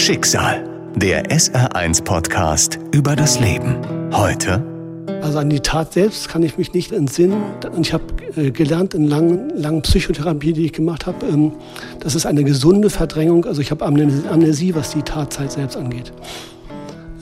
Schicksal. 0.00 0.64
Der 0.96 1.26
SR1 1.26 2.02
Podcast 2.02 2.78
über 2.90 3.14
das 3.14 3.38
Leben. 3.38 3.76
Heute. 4.10 4.64
Also 5.20 5.38
an 5.38 5.50
die 5.50 5.60
Tat 5.60 5.92
selbst 5.92 6.30
kann 6.30 6.42
ich 6.42 6.56
mich 6.56 6.72
nicht 6.72 6.90
entsinnen. 6.90 7.42
Ich 7.82 7.92
habe 7.92 8.04
äh, 8.34 8.50
gelernt 8.50 8.94
in 8.94 9.06
langen, 9.06 9.50
langen 9.50 9.82
Psychotherapie, 9.82 10.54
die 10.54 10.64
ich 10.64 10.72
gemacht 10.72 11.06
habe, 11.06 11.26
ähm, 11.26 11.52
das 12.00 12.14
ist 12.14 12.24
eine 12.24 12.44
gesunde 12.44 12.88
Verdrängung. 12.88 13.44
Also 13.44 13.60
ich 13.60 13.70
habe 13.70 13.84
Amnesie, 13.84 14.74
was 14.74 14.92
die 14.92 15.02
Tatzeit 15.02 15.52
selbst 15.52 15.76
angeht. 15.76 16.14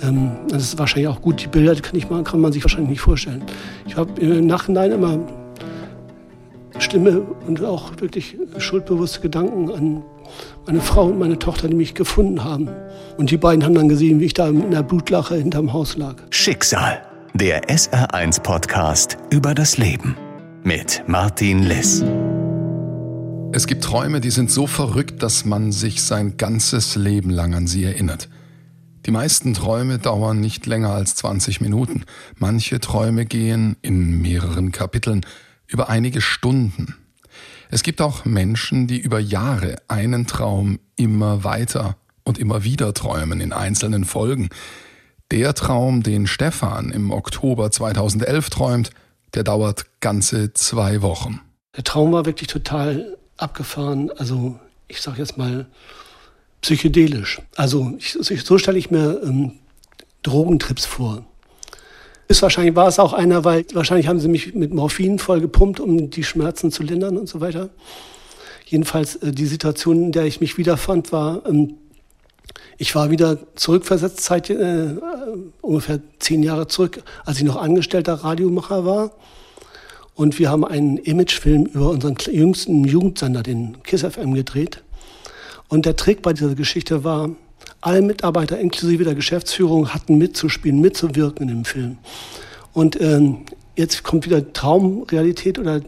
Ähm, 0.00 0.36
das 0.48 0.62
ist 0.62 0.78
wahrscheinlich 0.78 1.08
auch 1.08 1.20
gut. 1.20 1.42
Die 1.42 1.48
Bilder 1.48 1.74
kann, 1.74 1.96
ich 1.96 2.08
mal, 2.08 2.22
kann 2.22 2.40
man 2.40 2.52
sich 2.52 2.62
wahrscheinlich 2.62 2.90
nicht 2.90 3.00
vorstellen. 3.00 3.42
Ich 3.88 3.96
habe 3.96 4.20
im 4.20 4.46
Nachhinein 4.46 4.92
immer 4.92 5.18
Stimme 6.78 7.22
und 7.44 7.62
auch 7.64 7.90
wirklich 7.98 8.36
schuldbewusste 8.58 9.20
Gedanken 9.20 9.72
an 9.72 10.02
meine 10.66 10.80
Frau 10.80 11.06
und 11.06 11.18
meine 11.18 11.38
Tochter, 11.38 11.68
die 11.68 11.74
mich 11.74 11.94
gefunden 11.94 12.44
haben. 12.44 12.68
Und 13.16 13.30
die 13.30 13.36
beiden 13.36 13.64
haben 13.64 13.74
dann 13.74 13.88
gesehen, 13.88 14.20
wie 14.20 14.26
ich 14.26 14.34
da 14.34 14.48
in 14.48 14.70
der 14.70 14.82
Blutlache 14.82 15.36
hinterm 15.36 15.72
Haus 15.72 15.96
lag. 15.96 16.16
Schicksal, 16.30 17.02
der 17.34 17.68
SR1-Podcast 17.68 19.18
über 19.30 19.54
das 19.54 19.78
Leben 19.78 20.16
mit 20.64 21.02
Martin 21.06 21.62
Liss. 21.62 22.04
Es 23.52 23.66
gibt 23.66 23.82
Träume, 23.82 24.20
die 24.20 24.30
sind 24.30 24.50
so 24.50 24.66
verrückt, 24.66 25.22
dass 25.22 25.46
man 25.46 25.72
sich 25.72 26.02
sein 26.02 26.36
ganzes 26.36 26.96
Leben 26.96 27.30
lang 27.30 27.54
an 27.54 27.66
sie 27.66 27.84
erinnert. 27.84 28.28
Die 29.06 29.10
meisten 29.10 29.54
Träume 29.54 29.98
dauern 29.98 30.38
nicht 30.38 30.66
länger 30.66 30.90
als 30.90 31.14
20 31.14 31.62
Minuten. 31.62 32.04
Manche 32.36 32.78
Träume 32.78 33.24
gehen 33.24 33.76
in 33.80 34.20
mehreren 34.20 34.70
Kapiteln 34.70 35.24
über 35.66 35.88
einige 35.88 36.20
Stunden. 36.20 36.94
Es 37.70 37.82
gibt 37.82 38.00
auch 38.00 38.24
Menschen, 38.24 38.86
die 38.86 38.98
über 38.98 39.18
Jahre 39.18 39.76
einen 39.88 40.26
Traum 40.26 40.78
immer 40.96 41.44
weiter 41.44 41.96
und 42.24 42.38
immer 42.38 42.64
wieder 42.64 42.94
träumen 42.94 43.40
in 43.40 43.52
einzelnen 43.52 44.04
Folgen. 44.04 44.48
Der 45.30 45.54
Traum, 45.54 46.02
den 46.02 46.26
Stefan 46.26 46.90
im 46.90 47.10
Oktober 47.10 47.70
2011 47.70 48.50
träumt, 48.50 48.90
der 49.34 49.44
dauert 49.44 49.86
ganze 50.00 50.54
zwei 50.54 51.02
Wochen. 51.02 51.40
Der 51.76 51.84
Traum 51.84 52.12
war 52.12 52.24
wirklich 52.24 52.48
total 52.48 53.18
abgefahren. 53.36 54.10
Also 54.16 54.58
ich 54.88 55.02
sage 55.02 55.18
jetzt 55.18 55.36
mal 55.36 55.66
psychedelisch. 56.62 57.42
Also 57.56 57.94
ich, 57.98 58.16
so 58.44 58.56
stelle 58.58 58.78
ich 58.78 58.90
mir 58.90 59.20
ähm, 59.22 59.52
Drogentrips 60.22 60.86
vor. 60.86 61.24
Ist 62.28 62.42
wahrscheinlich 62.42 62.76
war 62.76 62.88
es 62.88 62.98
auch 62.98 63.14
einer, 63.14 63.44
weil 63.44 63.64
wahrscheinlich 63.72 64.06
haben 64.06 64.20
sie 64.20 64.28
mich 64.28 64.54
mit 64.54 64.72
Morphin 64.72 65.18
voll 65.18 65.40
gepumpt, 65.40 65.80
um 65.80 66.10
die 66.10 66.24
Schmerzen 66.24 66.70
zu 66.70 66.82
lindern 66.82 67.16
und 67.16 67.26
so 67.26 67.40
weiter. 67.40 67.70
Jedenfalls 68.66 69.16
äh, 69.16 69.32
die 69.32 69.46
Situation, 69.46 70.04
in 70.04 70.12
der 70.12 70.26
ich 70.26 70.40
mich 70.42 70.58
wiederfand, 70.58 71.10
war, 71.10 71.46
ähm, 71.46 71.76
ich 72.76 72.94
war 72.94 73.10
wieder 73.10 73.38
zurückversetzt, 73.56 74.20
Zeit, 74.20 74.50
äh, 74.50 74.94
ungefähr 75.62 76.00
zehn 76.18 76.42
Jahre 76.42 76.68
zurück, 76.68 77.02
als 77.24 77.38
ich 77.38 77.44
noch 77.44 77.56
angestellter 77.56 78.12
Radiomacher 78.12 78.84
war. 78.84 79.10
Und 80.14 80.38
wir 80.38 80.50
haben 80.50 80.66
einen 80.66 80.98
Imagefilm 80.98 81.64
über 81.64 81.88
unseren 81.88 82.16
jüngsten 82.30 82.84
Jugendsender, 82.84 83.42
den 83.42 83.82
KISS 83.84 84.02
FM, 84.02 84.34
gedreht. 84.34 84.82
Und 85.68 85.86
der 85.86 85.96
Trick 85.96 86.20
bei 86.20 86.34
dieser 86.34 86.54
Geschichte 86.54 87.04
war, 87.04 87.30
alle 87.80 88.02
Mitarbeiter 88.02 88.58
inklusive 88.58 89.04
der 89.04 89.14
Geschäftsführung 89.14 89.94
hatten 89.94 90.18
mitzuspielen, 90.18 90.80
mitzuwirken 90.80 91.48
in 91.48 91.54
dem 91.54 91.64
Film. 91.64 91.98
Und 92.72 93.00
ähm, 93.00 93.46
jetzt 93.76 94.02
kommt 94.02 94.26
wieder 94.26 94.52
Traumrealität 94.52 95.58
oder 95.58 95.80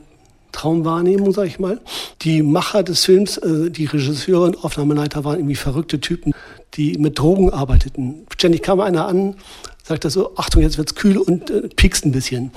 Traumwahrnehmung, 0.53 1.33
sag 1.33 1.47
ich 1.47 1.59
mal. 1.59 1.81
Die 2.23 2.43
Macher 2.43 2.83
des 2.83 3.05
Films, 3.05 3.37
äh, 3.39 3.71
die 3.71 3.87
Regisseure 3.87 4.45
und 4.45 4.65
Aufnahmeleiter 4.65 5.25
waren 5.25 5.37
irgendwie 5.37 5.57
verrückte 5.57 6.01
Typen, 6.01 6.33
die 6.75 6.99
mit 6.99 7.19
Drogen 7.19 7.51
arbeiteten. 7.51 8.27
Ständig 8.33 8.63
kam 8.63 8.81
einer 8.81 9.07
an, 9.07 9.37
sagte 9.83 10.11
so, 10.11 10.37
Achtung, 10.37 10.63
jetzt 10.63 10.79
wird's 10.79 10.95
kühl 10.95 11.19
und 11.19 11.51
äh, 11.51 11.69
piekst 11.69 12.05
ein 12.05 12.13
bisschen. 12.13 12.53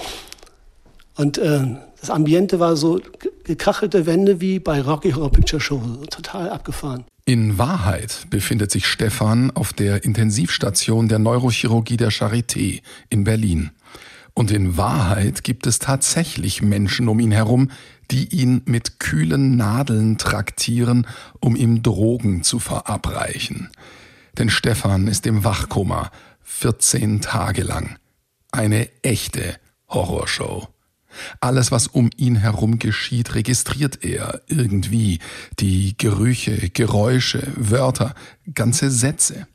Und 1.15 1.37
äh, 1.37 1.61
das 1.99 2.09
Ambiente 2.09 2.59
war 2.59 2.75
so 2.75 2.99
gekachelte 3.43 4.05
Wände 4.05 4.41
wie 4.41 4.59
bei 4.59 4.81
Rocky 4.81 5.11
Horror 5.11 5.31
Picture 5.31 5.61
Show, 5.61 5.81
total 6.09 6.49
abgefahren. 6.49 7.05
In 7.25 7.57
Wahrheit 7.57 8.27
befindet 8.29 8.69
sich 8.69 8.85
Stefan 8.85 9.49
auf 9.51 9.71
der 9.71 10.03
Intensivstation 10.03 11.07
der 11.07 11.19
Neurochirurgie 11.19 11.95
der 11.95 12.11
Charité 12.11 12.81
in 13.09 13.23
Berlin. 13.23 13.71
Und 14.33 14.51
in 14.51 14.75
Wahrheit 14.75 15.45
gibt 15.45 15.65
es 15.65 15.79
tatsächlich 15.79 16.61
Menschen 16.61 17.07
um 17.07 17.21
ihn 17.21 17.31
herum, 17.31 17.71
die 18.11 18.27
ihn 18.35 18.61
mit 18.65 18.99
kühlen 18.99 19.55
Nadeln 19.55 20.17
traktieren, 20.17 21.07
um 21.39 21.55
ihm 21.55 21.81
Drogen 21.81 22.43
zu 22.43 22.59
verabreichen. 22.59 23.69
Denn 24.37 24.49
Stefan 24.49 25.07
ist 25.07 25.25
im 25.25 25.45
Wachkoma 25.45 26.11
14 26.41 27.21
Tage 27.21 27.63
lang. 27.63 27.95
Eine 28.51 28.89
echte 29.01 29.55
Horrorshow. 29.87 30.67
Alles, 31.39 31.71
was 31.71 31.87
um 31.87 32.09
ihn 32.17 32.35
herum 32.35 32.79
geschieht, 32.79 33.35
registriert 33.35 34.03
er 34.03 34.41
irgendwie. 34.47 35.19
Die 35.59 35.95
Gerüche, 35.97 36.69
Geräusche, 36.69 37.47
Wörter, 37.55 38.15
ganze 38.53 38.89
Sätze. 38.89 39.47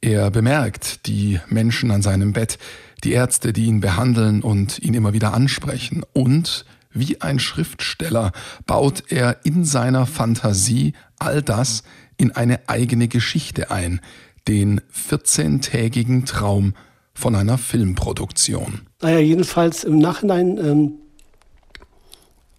Er 0.00 0.30
bemerkt 0.30 1.06
die 1.06 1.40
Menschen 1.48 1.90
an 1.90 2.02
seinem 2.02 2.32
Bett, 2.32 2.58
die 3.04 3.12
Ärzte, 3.12 3.52
die 3.52 3.66
ihn 3.66 3.80
behandeln 3.80 4.42
und 4.42 4.78
ihn 4.78 4.94
immer 4.94 5.12
wieder 5.12 5.34
ansprechen. 5.34 6.04
Und 6.12 6.64
wie 6.92 7.20
ein 7.20 7.38
Schriftsteller 7.38 8.32
baut 8.66 9.04
er 9.08 9.44
in 9.44 9.64
seiner 9.64 10.06
Fantasie 10.06 10.94
all 11.18 11.42
das 11.42 11.82
in 12.16 12.32
eine 12.32 12.68
eigene 12.68 13.08
Geschichte 13.08 13.70
ein, 13.70 14.00
den 14.46 14.80
14-tägigen 14.92 16.26
Traum 16.26 16.74
von 17.18 17.34
einer 17.34 17.58
Filmproduktion. 17.58 18.82
Naja, 19.02 19.18
jedenfalls 19.18 19.82
im 19.82 19.98
Nachhinein 19.98 20.56
ähm, 20.58 20.92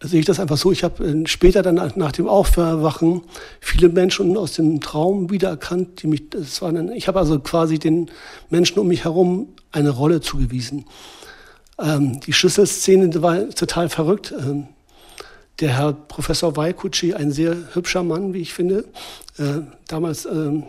sehe 0.01 0.19
ich 0.19 0.25
das 0.25 0.39
einfach 0.39 0.57
so. 0.57 0.71
Ich 0.71 0.83
habe 0.83 1.03
äh, 1.03 1.27
später 1.27 1.61
dann 1.61 1.75
nach 1.95 2.11
dem 2.11 2.27
Aufwachen 2.27 3.21
viele 3.61 3.87
Menschen 3.87 4.35
aus 4.35 4.53
dem 4.53 4.81
Traum 4.81 5.31
wiedererkannt, 5.31 6.03
die 6.03 6.07
mich, 6.07 6.29
das 6.29 6.61
war 6.61 6.73
dann, 6.73 6.91
ich 6.91 7.07
habe 7.07 7.19
also 7.19 7.39
quasi 7.39 7.79
den 7.79 8.11
Menschen 8.49 8.79
um 8.79 8.87
mich 8.87 9.05
herum 9.05 9.47
eine 9.71 9.91
Rolle 9.91 10.19
zugewiesen. 10.19 10.85
Ähm, 11.79 12.19
die 12.19 12.33
Schlüsselszene 12.33 13.21
war 13.21 13.49
total 13.51 13.87
verrückt. 13.87 14.33
Ähm, 14.37 14.67
der 15.61 15.77
Herr 15.77 15.93
Professor 15.93 16.57
Waikuchi, 16.57 17.13
ein 17.13 17.31
sehr 17.31 17.55
hübscher 17.73 18.03
Mann, 18.03 18.33
wie 18.33 18.39
ich 18.39 18.53
finde, 18.53 18.85
äh, 19.37 19.61
damals 19.87 20.25
ähm, 20.25 20.63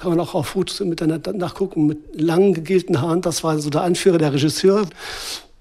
kann 0.00 0.10
man 0.10 0.20
auch 0.20 0.34
auf 0.34 0.48
Fotos 0.48 0.80
im 0.80 0.90
Internet 0.90 1.26
nachgucken, 1.36 1.86
mit 1.86 2.20
lang 2.20 2.54
gegelten 2.54 3.00
Haaren. 3.02 3.20
Das 3.20 3.44
war 3.44 3.58
so 3.58 3.68
der 3.68 3.82
Anführer, 3.82 4.18
der 4.18 4.32
Regisseur. 4.32 4.86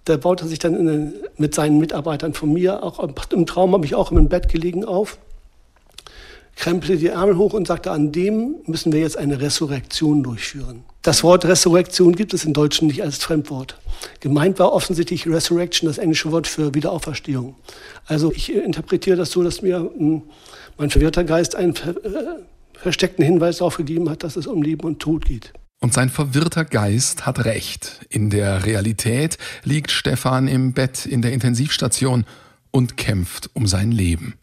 Der 0.07 0.17
baute 0.17 0.47
sich 0.47 0.59
dann 0.59 0.75
in, 0.75 1.13
mit 1.37 1.53
seinen 1.53 1.77
Mitarbeitern 1.77 2.33
von 2.33 2.53
mir, 2.53 2.81
auch 2.81 2.99
im 3.31 3.45
Traum 3.45 3.73
habe 3.73 3.85
ich 3.85 3.95
auch 3.95 4.11
im 4.11 4.29
Bett 4.29 4.49
gelegen 4.49 4.85
auf, 4.85 5.17
krempelte 6.55 6.97
die 6.97 7.07
Ärmel 7.07 7.37
hoch 7.37 7.53
und 7.53 7.67
sagte, 7.67 7.91
an 7.91 8.11
dem 8.11 8.55
müssen 8.65 8.91
wir 8.91 9.01
jetzt 9.01 9.17
eine 9.17 9.39
Resurrektion 9.39 10.23
durchführen. 10.23 10.83
Das 11.01 11.23
Wort 11.23 11.45
Resurrektion 11.45 12.15
gibt 12.15 12.33
es 12.33 12.43
in 12.43 12.53
Deutschen 12.53 12.87
nicht 12.87 13.03
als 13.03 13.17
Fremdwort. 13.17 13.77
Gemeint 14.21 14.57
war 14.57 14.71
offensichtlich 14.73 15.27
Resurrection, 15.27 15.87
das 15.87 15.97
englische 15.97 16.31
Wort 16.31 16.47
für 16.47 16.73
Wiederauferstehung. 16.73 17.55
Also 18.07 18.31
ich 18.31 18.53
interpretiere 18.53 19.17
das 19.17 19.31
so, 19.31 19.43
dass 19.43 19.61
mir 19.61 19.79
hm, 19.79 20.23
mein 20.77 20.89
verwirrter 20.89 21.25
Geist 21.25 21.55
ein 21.55 21.71
äh, 21.71 22.41
versteckten 22.81 23.23
Hinweis 23.23 23.57
darauf 23.57 23.77
gegeben 23.77 24.09
hat, 24.09 24.23
dass 24.23 24.35
es 24.35 24.47
um 24.47 24.61
Leben 24.61 24.85
und 24.85 24.99
Tod 24.99 25.25
geht. 25.25 25.53
Und 25.81 25.93
sein 25.93 26.09
verwirrter 26.09 26.65
Geist 26.65 27.25
hat 27.25 27.45
recht. 27.45 28.05
In 28.09 28.29
der 28.29 28.65
Realität 28.65 29.37
liegt 29.63 29.91
Stefan 29.91 30.47
im 30.47 30.73
Bett 30.73 31.05
in 31.05 31.21
der 31.21 31.31
Intensivstation 31.31 32.25
und 32.71 32.97
kämpft 32.97 33.49
um 33.53 33.65
sein 33.65 33.91
Leben. 33.91 34.35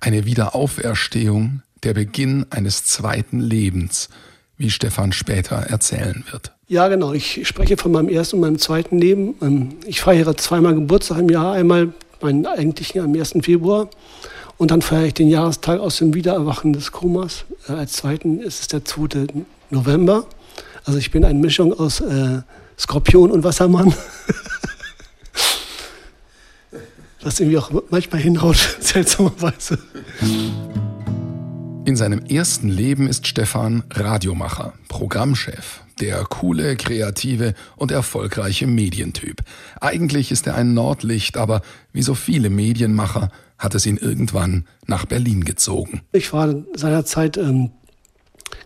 Eine 0.00 0.24
Wiederauferstehung, 0.24 1.62
der 1.82 1.94
Beginn 1.94 2.46
eines 2.50 2.84
zweiten 2.84 3.40
Lebens, 3.40 4.08
wie 4.56 4.70
Stefan 4.70 5.12
später 5.12 5.56
erzählen 5.56 6.24
wird. 6.30 6.52
Ja, 6.68 6.88
genau. 6.88 7.12
Ich 7.12 7.46
spreche 7.46 7.76
von 7.76 7.92
meinem 7.92 8.08
ersten 8.08 8.36
und 8.36 8.42
meinem 8.42 8.58
zweiten 8.58 8.98
Leben. 8.98 9.34
Ähm, 9.42 9.76
ich 9.84 10.00
feiere 10.00 10.36
zweimal 10.38 10.74
Geburtstag 10.74 11.18
im 11.18 11.28
Jahr. 11.28 11.52
Einmal 11.52 11.92
meinen 12.22 12.46
eigentlichen 12.46 13.02
am 13.02 13.14
1. 13.14 13.34
Februar 13.42 13.90
und 14.62 14.70
dann 14.70 14.80
feiere 14.80 15.06
ich 15.06 15.14
den 15.14 15.26
Jahrestag 15.26 15.80
aus 15.80 15.96
dem 15.96 16.14
Wiedererwachen 16.14 16.72
des 16.72 16.92
Komas. 16.92 17.46
Äh, 17.68 17.72
als 17.72 17.94
zweiten 17.94 18.38
ist 18.38 18.60
es 18.60 18.68
der 18.68 18.84
2. 18.84 19.26
November. 19.70 20.24
Also 20.84 21.00
ich 21.00 21.10
bin 21.10 21.24
eine 21.24 21.36
Mischung 21.36 21.76
aus 21.76 22.00
äh, 22.00 22.42
Skorpion 22.78 23.32
und 23.32 23.42
Wassermann. 23.42 23.92
Was 27.22 27.40
irgendwie 27.40 27.58
auch 27.58 27.72
manchmal 27.90 28.20
hinhaut, 28.20 28.56
seltsamerweise. 28.80 29.80
In 31.84 31.96
seinem 31.96 32.24
ersten 32.26 32.68
Leben 32.68 33.08
ist 33.08 33.26
Stefan 33.26 33.82
Radiomacher, 33.90 34.74
Programmchef, 34.86 35.81
der 36.00 36.24
coole, 36.24 36.76
kreative 36.76 37.54
und 37.76 37.90
erfolgreiche 37.90 38.66
Medientyp. 38.66 39.42
Eigentlich 39.80 40.30
ist 40.30 40.46
er 40.46 40.54
ein 40.54 40.74
Nordlicht, 40.74 41.36
aber 41.36 41.62
wie 41.92 42.02
so 42.02 42.14
viele 42.14 42.50
Medienmacher 42.50 43.30
hat 43.58 43.74
es 43.74 43.86
ihn 43.86 43.96
irgendwann 43.96 44.66
nach 44.86 45.06
Berlin 45.06 45.44
gezogen. 45.44 46.02
Ich 46.12 46.32
war 46.32 46.54
seinerzeit 46.74 47.36
ähm, 47.36 47.70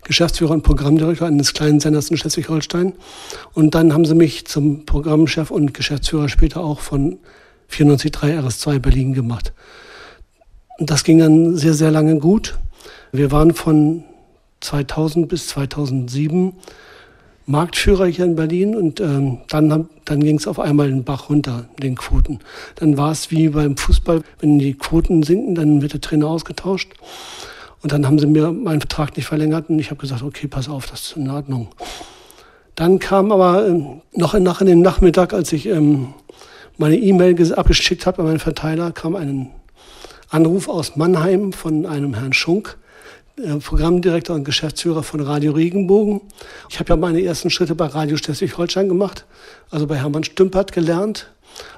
Geschäftsführer 0.05 0.53
und 0.53 0.63
Programmdirektor 0.63 1.27
eines 1.27 1.53
kleinen 1.53 1.81
Senders 1.81 2.11
in 2.11 2.17
Schleswig-Holstein. 2.17 2.95
Und 3.53 3.75
dann 3.75 3.93
haben 3.93 4.05
sie 4.05 4.15
mich 4.15 4.47
zum 4.47 4.87
Programmchef 4.87 5.51
und 5.51 5.75
Geschäftsführer 5.75 6.29
später 6.29 6.61
auch 6.61 6.81
von 6.81 7.19
94.3 7.71 8.41
RS2 8.41 8.79
Berlin 8.79 9.13
gemacht. 9.13 9.53
Und 10.79 10.91
das 10.91 11.05
ging 11.05 11.19
dann 11.19 11.57
sehr, 11.57 11.75
sehr 11.75 11.91
lange 11.91 12.19
gut. 12.19 12.59
Wir 13.13 13.31
waren 13.31 13.55
von 13.55 14.05
2000 14.61 15.29
bis 15.29 15.49
2007 15.49 16.53
Marktführer 17.47 18.07
hier 18.07 18.25
in 18.25 18.35
Berlin 18.35 18.75
und 18.75 19.01
ähm, 19.01 19.39
dann, 19.49 19.89
dann 20.05 20.21
ging 20.21 20.37
es 20.37 20.49
auf 20.49 20.59
einmal 20.59 20.89
den 20.89 21.05
Bach 21.05 21.31
runter, 21.31 21.67
den 21.81 21.95
Quoten. 21.95 22.41
Dann 22.75 22.97
war 22.97 23.13
es 23.13 23.31
wie 23.31 23.49
beim 23.49 23.77
Fußball, 23.77 24.23
wenn 24.41 24.59
die 24.59 24.75
Quoten 24.75 25.23
sinken, 25.23 25.55
dann 25.55 25.81
wird 25.81 25.93
der 25.93 26.01
Trainer 26.01 26.27
ausgetauscht. 26.27 26.93
Und 27.83 27.93
dann 27.93 28.05
haben 28.05 28.19
sie 28.19 28.27
mir 28.27 28.51
meinen 28.51 28.81
Vertrag 28.81 29.17
nicht 29.17 29.27
verlängert 29.27 29.71
und 29.71 29.79
ich 29.79 29.91
habe 29.91 30.01
gesagt, 30.01 30.23
okay, 30.23 30.49
pass 30.49 30.69
auf, 30.69 30.87
das 30.87 31.03
ist 31.03 31.17
in 31.17 31.31
Ordnung. 31.31 31.69
Dann 32.75 32.99
kam 32.99 33.31
aber 33.31 33.69
ähm, 33.69 34.03
noch 34.13 34.39
nach 34.39 34.61
in 34.61 34.67
dem 34.67 34.83
Nachmittag, 34.83 35.33
als 35.33 35.53
ich 35.53 35.67
ähm, 35.67 36.15
meine 36.79 36.97
E-Mail 36.97 37.55
abgeschickt 37.55 38.07
habe 38.07 38.19
an 38.19 38.29
meinen 38.29 38.39
Verteiler, 38.41 38.91
kam 38.91 39.15
ein 39.15 39.51
Anruf 40.29 40.69
aus 40.69 40.97
Mannheim 40.97 41.53
von 41.53 41.87
einem 41.87 42.15
Herrn 42.15 42.33
Schunk, 42.33 42.77
Programmdirektor 43.37 44.35
und 44.35 44.45
Geschäftsführer 44.45 45.03
von 45.03 45.21
Radio 45.21 45.53
Regenbogen. 45.53 46.23
Ich 46.71 46.79
habe 46.79 46.89
ja 46.89 46.97
meine 46.97 47.23
ersten 47.23 47.51
Schritte 47.51 47.75
bei 47.75 47.85
Radio 47.85 48.17
Schleswig-Holstein 48.17 48.89
gemacht, 48.89 49.27
also 49.71 49.87
bei 49.87 49.97
Hermann 49.97 50.25
Stümpert 50.25 50.73
gelernt. 50.73 51.31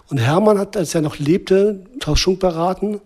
Und 0.08 0.18
Hermann 0.18 0.56
hat, 0.56 0.76
als 0.76 0.94
er 0.94 1.00
noch 1.00 1.18
lebte, 1.18 1.84
Klaus 1.98 2.20
Schunk 2.20 2.38
beraten 2.38 3.00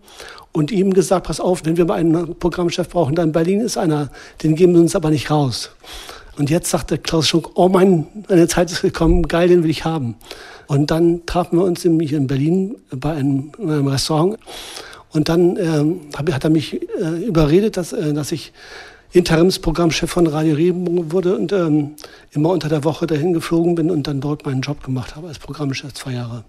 und 0.51 0.71
ihm 0.71 0.93
gesagt, 0.93 1.25
pass 1.25 1.39
auf, 1.39 1.65
wenn 1.65 1.77
wir 1.77 1.85
mal 1.85 1.95
einen 1.95 2.35
Programmchef 2.35 2.89
brauchen, 2.89 3.15
dann 3.15 3.29
in 3.29 3.31
Berlin 3.31 3.59
ist 3.59 3.75
einer, 3.75 4.11
den 4.43 4.55
geben 4.55 4.75
wir 4.75 4.81
uns 4.81 4.95
aber 4.95 5.09
nicht 5.09 5.31
raus. 5.31 5.71
Und 6.37 6.51
jetzt 6.51 6.69
sagte 6.69 6.99
Klaus 6.99 7.27
Schunk, 7.27 7.49
oh 7.55 7.69
mein, 7.69 8.05
meine 8.29 8.47
Zeit 8.47 8.71
ist 8.71 8.83
gekommen, 8.83 9.27
geil, 9.27 9.47
den 9.47 9.63
will 9.63 9.71
ich 9.71 9.83
haben. 9.83 10.15
Und 10.67 10.91
dann 10.91 11.25
trafen 11.25 11.57
wir 11.57 11.65
uns 11.65 11.81
hier 11.81 11.91
in 11.91 12.27
Berlin 12.27 12.75
bei 12.91 13.13
einem, 13.13 13.51
in 13.57 13.71
einem 13.71 13.87
Restaurant 13.87 14.37
und 15.13 15.29
dann 15.29 15.57
ähm, 15.57 16.01
hat 16.15 16.43
er 16.43 16.49
mich 16.49 16.81
äh, 16.81 17.25
überredet, 17.25 17.77
dass, 17.77 17.93
äh, 17.93 18.13
dass 18.13 18.31
ich 18.31 18.51
Interimsprogrammchef 19.11 20.09
von 20.09 20.25
Radio 20.25 20.55
Regenbogen 20.55 21.11
wurde 21.11 21.37
und 21.37 21.51
ähm, 21.51 21.91
immer 22.31 22.49
unter 22.49 22.67
der 22.67 22.83
Woche 22.83 23.05
dahin 23.05 23.31
geflogen 23.33 23.75
bin 23.75 23.91
und 23.91 24.07
dann 24.07 24.21
dort 24.21 24.43
meinen 24.45 24.61
Job 24.61 24.83
gemacht 24.83 25.15
habe 25.15 25.27
als 25.27 25.37
Programmchef 25.37 25.93
zwei 25.93 26.13
Jahre. 26.13 26.43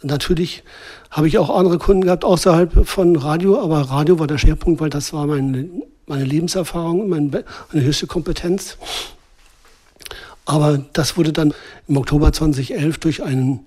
Und 0.00 0.10
natürlich 0.10 0.62
habe 1.10 1.26
ich 1.26 1.36
auch 1.36 1.50
andere 1.50 1.78
Kunden 1.78 2.02
gehabt 2.02 2.24
außerhalb 2.24 2.86
von 2.86 3.16
Radio, 3.16 3.60
aber 3.60 3.80
Radio 3.80 4.20
war 4.20 4.28
der 4.28 4.38
Schwerpunkt, 4.38 4.80
weil 4.80 4.90
das 4.90 5.12
war 5.12 5.26
meine, 5.26 5.68
meine 6.06 6.24
Lebenserfahrung, 6.24 7.08
meine, 7.08 7.44
meine 7.72 7.84
höchste 7.84 8.06
Kompetenz. 8.06 8.78
Aber 10.44 10.78
das 10.92 11.16
wurde 11.16 11.32
dann 11.32 11.54
im 11.88 11.96
Oktober 11.96 12.32
2011 12.32 12.98
durch 12.98 13.22
einen 13.24 13.60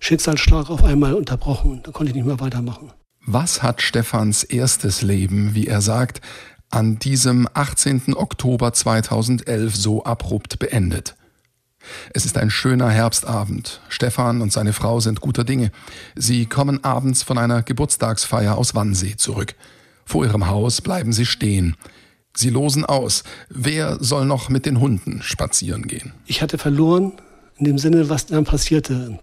Schicksalsschlag 0.00 0.68
auf 0.68 0.84
einmal 0.84 1.14
unterbrochen. 1.14 1.80
Da 1.84 1.90
konnte 1.90 2.10
ich 2.10 2.16
nicht 2.16 2.26
mehr 2.26 2.40
weitermachen. 2.40 2.92
Was 3.28 3.60
hat 3.60 3.82
Stephans 3.82 4.44
erstes 4.44 5.02
Leben, 5.02 5.56
wie 5.56 5.66
er 5.66 5.80
sagt, 5.80 6.20
an 6.70 7.00
diesem 7.00 7.48
18. 7.54 8.14
Oktober 8.14 8.72
2011 8.72 9.74
so 9.74 10.04
abrupt 10.04 10.60
beendet? 10.60 11.16
Es 12.14 12.24
ist 12.24 12.38
ein 12.38 12.50
schöner 12.50 12.88
Herbstabend. 12.88 13.80
Stefan 13.88 14.42
und 14.42 14.52
seine 14.52 14.72
Frau 14.72 15.00
sind 15.00 15.20
guter 15.20 15.42
Dinge. 15.42 15.72
Sie 16.14 16.46
kommen 16.46 16.84
abends 16.84 17.24
von 17.24 17.36
einer 17.36 17.64
Geburtstagsfeier 17.64 18.56
aus 18.56 18.76
Wannsee 18.76 19.16
zurück. 19.16 19.56
Vor 20.04 20.24
ihrem 20.24 20.46
Haus 20.46 20.80
bleiben 20.80 21.12
sie 21.12 21.26
stehen. 21.26 21.76
Sie 22.36 22.50
losen 22.50 22.84
aus. 22.84 23.24
Wer 23.48 23.98
soll 24.00 24.24
noch 24.24 24.50
mit 24.50 24.66
den 24.66 24.78
Hunden 24.78 25.20
spazieren 25.22 25.88
gehen? 25.88 26.12
Ich 26.26 26.42
hatte 26.42 26.58
verloren, 26.58 27.12
in 27.58 27.64
dem 27.64 27.78
Sinne, 27.78 28.08
was 28.08 28.26
dann 28.26 28.44
passierte. 28.44 29.18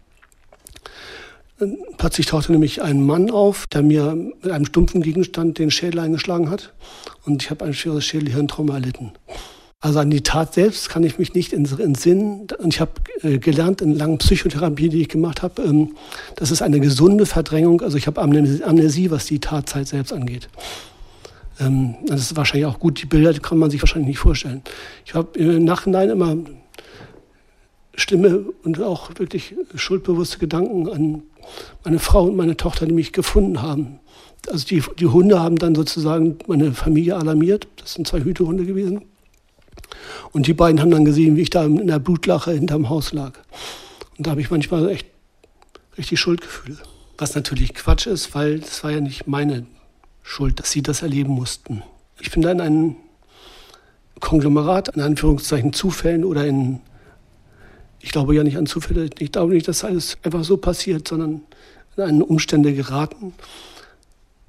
Plötzlich 1.97 2.25
tauchte 2.25 2.51
nämlich 2.51 2.81
ein 2.81 3.05
Mann 3.05 3.29
auf, 3.29 3.67
der 3.67 3.83
mir 3.83 4.15
mit 4.15 4.51
einem 4.51 4.65
stumpfen 4.65 5.01
Gegenstand 5.01 5.59
den 5.59 5.71
Schädel 5.71 6.00
eingeschlagen 6.00 6.50
hat. 6.50 6.73
Und 7.25 7.44
ich 7.44 7.50
habe 7.50 7.65
ein 7.65 7.73
schweres 7.73 8.05
Schädelhirntrauma 8.05 8.75
erlitten. 8.75 9.11
Also 9.79 10.00
an 10.00 10.09
die 10.09 10.21
Tat 10.21 10.53
selbst 10.53 10.89
kann 10.89 11.03
ich 11.03 11.19
mich 11.19 11.33
nicht 11.33 11.53
entsinnen. 11.53 12.47
Und 12.57 12.73
ich 12.73 12.79
habe 12.79 12.94
äh, 13.21 13.38
gelernt 13.38 13.81
in 13.81 13.94
langen 13.94 14.17
Psychotherapie, 14.17 14.89
die 14.89 15.01
ich 15.01 15.09
gemacht 15.09 15.41
habe, 15.41 15.61
ähm, 15.61 15.95
das 16.38 16.51
ist 16.51 16.61
eine 16.61 16.79
gesunde 16.79 17.25
Verdrängung. 17.25 17.81
Also 17.81 17.97
ich 17.97 18.07
habe 18.07 18.21
Amnesie, 18.21 19.11
was 19.11 19.25
die 19.25 19.39
Tatzeit 19.39 19.88
selbst 19.88 20.13
angeht. 20.13 20.47
Ähm, 21.59 21.95
das 22.05 22.21
ist 22.21 22.35
wahrscheinlich 22.35 22.65
auch 22.65 22.79
gut. 22.79 23.01
Die 23.01 23.05
Bilder 23.05 23.33
kann 23.39 23.57
man 23.57 23.69
sich 23.69 23.81
wahrscheinlich 23.81 24.07
nicht 24.07 24.19
vorstellen. 24.19 24.61
Ich 25.05 25.13
habe 25.13 25.38
im 25.38 25.65
Nachhinein 25.65 26.09
immer 26.09 26.38
Stimme 27.95 28.45
und 28.63 28.81
auch 28.81 29.12
wirklich 29.18 29.56
schuldbewusste 29.75 30.40
Gedanken 30.40 30.90
an 30.90 31.24
meine 31.84 32.00
Frau 32.00 32.24
und 32.24 32.36
meine 32.36 32.57
Tochter, 32.57 32.86
die 32.86 32.94
mich 32.94 33.13
gefunden 33.13 33.62
haben. 33.62 34.00
Also 34.50 34.66
die, 34.66 34.84
die 35.00 35.06
Hunde 35.06 35.40
haben 35.40 35.57
dann 35.57 35.75
sozusagen 35.75 36.38
meine 36.48 36.74
Familie 36.74 37.16
alarmiert. 37.16 37.68
Das 37.78 37.94
sind 37.94 38.07
zwei 38.07 38.22
Hütehunde 38.22 38.66
gewesen. 38.66 39.06
Und 40.31 40.48
die 40.48 40.54
beiden 40.54 40.81
haben 40.81 40.92
dann 40.92 41.06
gesehen, 41.06 41.36
wie 41.36 41.42
ich 41.42 41.50
da 41.50 41.63
in 41.66 41.88
der 41.88 42.00
Blutlache 42.00 42.51
hinterm 42.51 42.90
Haus 42.90 43.13
lag. 43.13 43.34
Und 44.18 44.28
da 44.28 44.31
habe 44.31 44.42
ich 44.42 44.50
manchmal 44.50 44.89
echt 44.89 45.07
richtig 45.98 46.19
Schuldgefühle. 46.19 46.78
Was 47.18 47.36
natürlich 47.36 47.74
Quatsch 47.75 48.07
ist, 48.07 48.34
weil 48.34 48.56
es 48.56 48.84
war 48.84 48.92
ja 48.92 49.00
nicht 49.00 49.28
meine 49.28 49.66
Schuld, 50.24 50.60
dass 50.60 50.72
sie 50.72 50.81
das 50.81 51.04
erleben 51.04 51.34
mussten. 51.34 51.84
Ich 52.19 52.31
bin 52.31 52.42
da 52.42 52.51
in 52.51 52.62
einem 52.62 52.96
Konglomerat, 54.19 54.89
in 54.96 55.01
Anführungszeichen 55.01 55.74
Zufällen 55.74 56.24
oder 56.24 56.46
in 56.46 56.80
ich 58.03 58.11
glaube 58.11 58.35
ja 58.35 58.44
nicht 58.44 58.57
an 58.57 58.65
Zufälle. 58.65 59.09
Ich 59.17 59.31
glaube 59.31 59.53
nicht, 59.53 59.67
dass 59.67 59.83
alles 59.83 60.17
einfach 60.23 60.44
so 60.44 60.57
passiert, 60.57 61.07
sondern 61.07 61.41
in 61.95 62.03
eine 62.03 62.25
Umstände 62.25 62.73
geraten, 62.73 63.33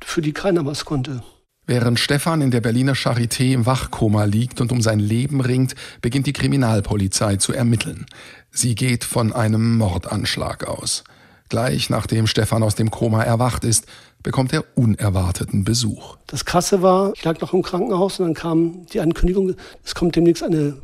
für 0.05 0.21
die 0.21 0.33
keiner 0.33 0.67
was 0.67 0.85
konnte. 0.85 1.23
Während 1.67 1.99
Stefan 1.99 2.43
in 2.43 2.51
der 2.51 2.61
Berliner 2.61 2.95
Charité 2.95 3.53
im 3.53 3.65
Wachkoma 3.65 4.25
liegt 4.25 4.61
und 4.61 4.73
um 4.73 4.83
sein 4.83 4.99
Leben 4.99 5.41
ringt, 5.41 5.75
beginnt 6.03 6.27
die 6.27 6.33
Kriminalpolizei 6.33 7.37
zu 7.37 7.53
ermitteln. 7.53 8.07
Sie 8.51 8.75
geht 8.75 9.05
von 9.05 9.33
einem 9.33 9.79
Mordanschlag 9.79 10.67
aus. 10.67 11.05
Gleich 11.49 11.89
nachdem 11.91 12.27
Stefan 12.27 12.63
aus 12.63 12.75
dem 12.75 12.91
Koma 12.91 13.23
erwacht 13.23 13.65
ist, 13.65 13.87
bekommt 14.23 14.53
er 14.53 14.65
unerwarteten 14.75 15.65
Besuch. 15.65 16.17
Das 16.27 16.45
Krasse 16.45 16.83
war, 16.83 17.13
ich 17.15 17.23
lag 17.25 17.41
noch 17.41 17.55
im 17.55 17.63
Krankenhaus 17.63 18.19
und 18.19 18.27
dann 18.27 18.35
kam 18.35 18.87
die 18.87 19.01
Ankündigung, 19.01 19.55
es 19.85 19.95
kommt 19.95 20.17
demnächst 20.17 20.43
eine 20.43 20.77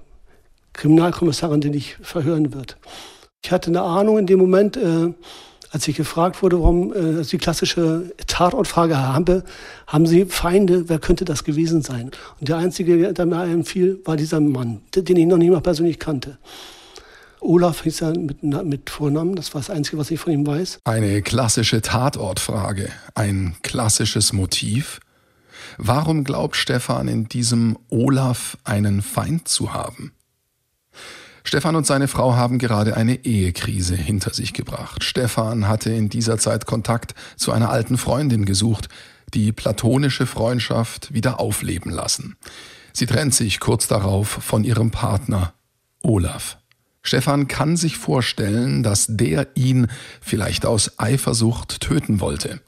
Kriminalkommissarin, 0.80 1.60
die 1.60 1.70
dich 1.70 1.96
verhören 2.00 2.54
wird. 2.54 2.78
Ich 3.44 3.52
hatte 3.52 3.68
eine 3.68 3.82
Ahnung 3.82 4.18
in 4.18 4.26
dem 4.26 4.38
Moment, 4.38 4.76
äh, 4.76 5.12
als 5.70 5.86
ich 5.86 5.96
gefragt 5.96 6.42
wurde, 6.42 6.60
warum 6.60 6.92
äh, 6.92 7.18
also 7.18 7.30
die 7.30 7.38
klassische 7.38 8.14
Tatortfrage 8.26 8.98
habe, 8.98 9.44
haben 9.86 10.06
Sie 10.06 10.24
Feinde, 10.24 10.88
wer 10.88 10.98
könnte 10.98 11.24
das 11.24 11.44
gewesen 11.44 11.82
sein? 11.82 12.10
Und 12.40 12.48
der 12.48 12.56
Einzige, 12.56 13.12
der 13.12 13.26
mir 13.26 13.40
einfiel, 13.40 14.00
war 14.04 14.16
dieser 14.16 14.40
Mann, 14.40 14.80
den 14.94 15.16
ich 15.16 15.26
noch 15.26 15.36
nicht 15.36 15.50
mal 15.50 15.60
persönlich 15.60 15.98
kannte. 15.98 16.38
Olaf 17.40 17.82
hieß 17.82 18.02
er 18.02 18.18
mit, 18.18 18.42
mit 18.42 18.90
Vornamen, 18.90 19.34
das 19.34 19.54
war 19.54 19.60
das 19.60 19.70
Einzige, 19.70 19.98
was 19.98 20.10
ich 20.10 20.20
von 20.20 20.32
ihm 20.32 20.46
weiß. 20.46 20.80
Eine 20.84 21.22
klassische 21.22 21.82
Tatortfrage, 21.82 22.88
ein 23.14 23.54
klassisches 23.62 24.32
Motiv. 24.32 25.00
Warum 25.76 26.24
glaubt 26.24 26.56
Stefan 26.56 27.08
in 27.08 27.28
diesem 27.28 27.78
Olaf 27.90 28.56
einen 28.64 29.02
Feind 29.02 29.48
zu 29.48 29.72
haben? 29.72 30.12
Stefan 31.44 31.76
und 31.76 31.86
seine 31.86 32.08
Frau 32.08 32.34
haben 32.34 32.58
gerade 32.58 32.96
eine 32.96 33.24
Ehekrise 33.24 33.96
hinter 33.96 34.32
sich 34.34 34.52
gebracht. 34.52 35.04
Stefan 35.04 35.68
hatte 35.68 35.90
in 35.90 36.08
dieser 36.08 36.38
Zeit 36.38 36.66
Kontakt 36.66 37.14
zu 37.36 37.52
einer 37.52 37.70
alten 37.70 37.98
Freundin 37.98 38.44
gesucht, 38.44 38.88
die 39.34 39.52
platonische 39.52 40.26
Freundschaft 40.26 41.12
wieder 41.14 41.40
aufleben 41.40 41.90
lassen. 41.90 42.36
Sie 42.92 43.06
trennt 43.06 43.34
sich 43.34 43.60
kurz 43.60 43.86
darauf 43.86 44.28
von 44.28 44.64
ihrem 44.64 44.90
Partner 44.90 45.54
Olaf. 46.02 46.58
Stefan 47.02 47.48
kann 47.48 47.76
sich 47.76 47.96
vorstellen, 47.96 48.82
dass 48.82 49.06
der 49.08 49.48
ihn 49.54 49.86
vielleicht 50.20 50.66
aus 50.66 50.98
Eifersucht 50.98 51.80
töten 51.80 52.20
wollte. 52.20 52.60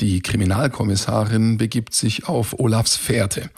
Die 0.00 0.20
Kriminalkommissarin 0.20 1.58
begibt 1.58 1.94
sich 1.94 2.28
auf 2.28 2.58
Olafs 2.58 2.96
Fährte. 2.96 3.50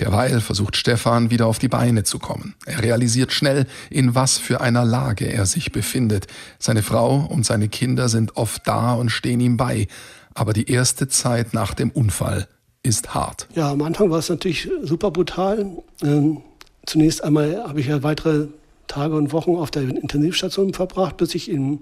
Derweil 0.00 0.40
versucht 0.40 0.76
Stefan 0.76 1.30
wieder 1.30 1.46
auf 1.46 1.58
die 1.58 1.68
Beine 1.68 2.02
zu 2.02 2.18
kommen. 2.18 2.54
Er 2.66 2.82
realisiert 2.82 3.32
schnell, 3.32 3.66
in 3.90 4.14
was 4.14 4.38
für 4.38 4.60
einer 4.60 4.84
Lage 4.84 5.26
er 5.26 5.46
sich 5.46 5.72
befindet. 5.72 6.26
Seine 6.58 6.82
Frau 6.82 7.16
und 7.16 7.46
seine 7.46 7.68
Kinder 7.68 8.08
sind 8.08 8.36
oft 8.36 8.66
da 8.66 8.94
und 8.94 9.10
stehen 9.10 9.40
ihm 9.40 9.56
bei. 9.56 9.86
Aber 10.34 10.52
die 10.52 10.70
erste 10.70 11.08
Zeit 11.08 11.54
nach 11.54 11.74
dem 11.74 11.90
Unfall 11.90 12.48
ist 12.82 13.14
hart. 13.14 13.48
Ja, 13.54 13.70
am 13.70 13.82
Anfang 13.82 14.10
war 14.10 14.18
es 14.18 14.28
natürlich 14.28 14.68
super 14.82 15.10
brutal. 15.10 15.66
Ähm, 16.02 16.42
zunächst 16.86 17.24
einmal 17.24 17.64
habe 17.66 17.80
ich 17.80 17.86
ja 17.86 18.02
weitere 18.02 18.48
Tage 18.86 19.16
und 19.16 19.32
Wochen 19.32 19.56
auf 19.56 19.70
der 19.70 19.82
Intensivstation 19.82 20.74
verbracht, 20.74 21.16
bis 21.16 21.34
ich 21.34 21.50
in 21.50 21.80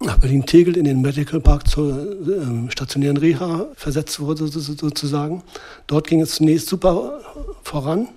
nach 0.00 0.18
Berlin-Tegel 0.18 0.76
in 0.76 0.84
den 0.84 1.00
Medical 1.00 1.40
Park 1.40 1.68
zur 1.68 1.90
äh, 1.92 2.70
stationären 2.70 3.16
Reha 3.16 3.68
versetzt 3.74 4.18
wurde, 4.20 4.48
sozusagen. 4.48 5.42
Dort 5.86 6.08
ging 6.08 6.20
es 6.20 6.36
zunächst 6.36 6.68
super 6.68 7.20
voran. 7.62 8.08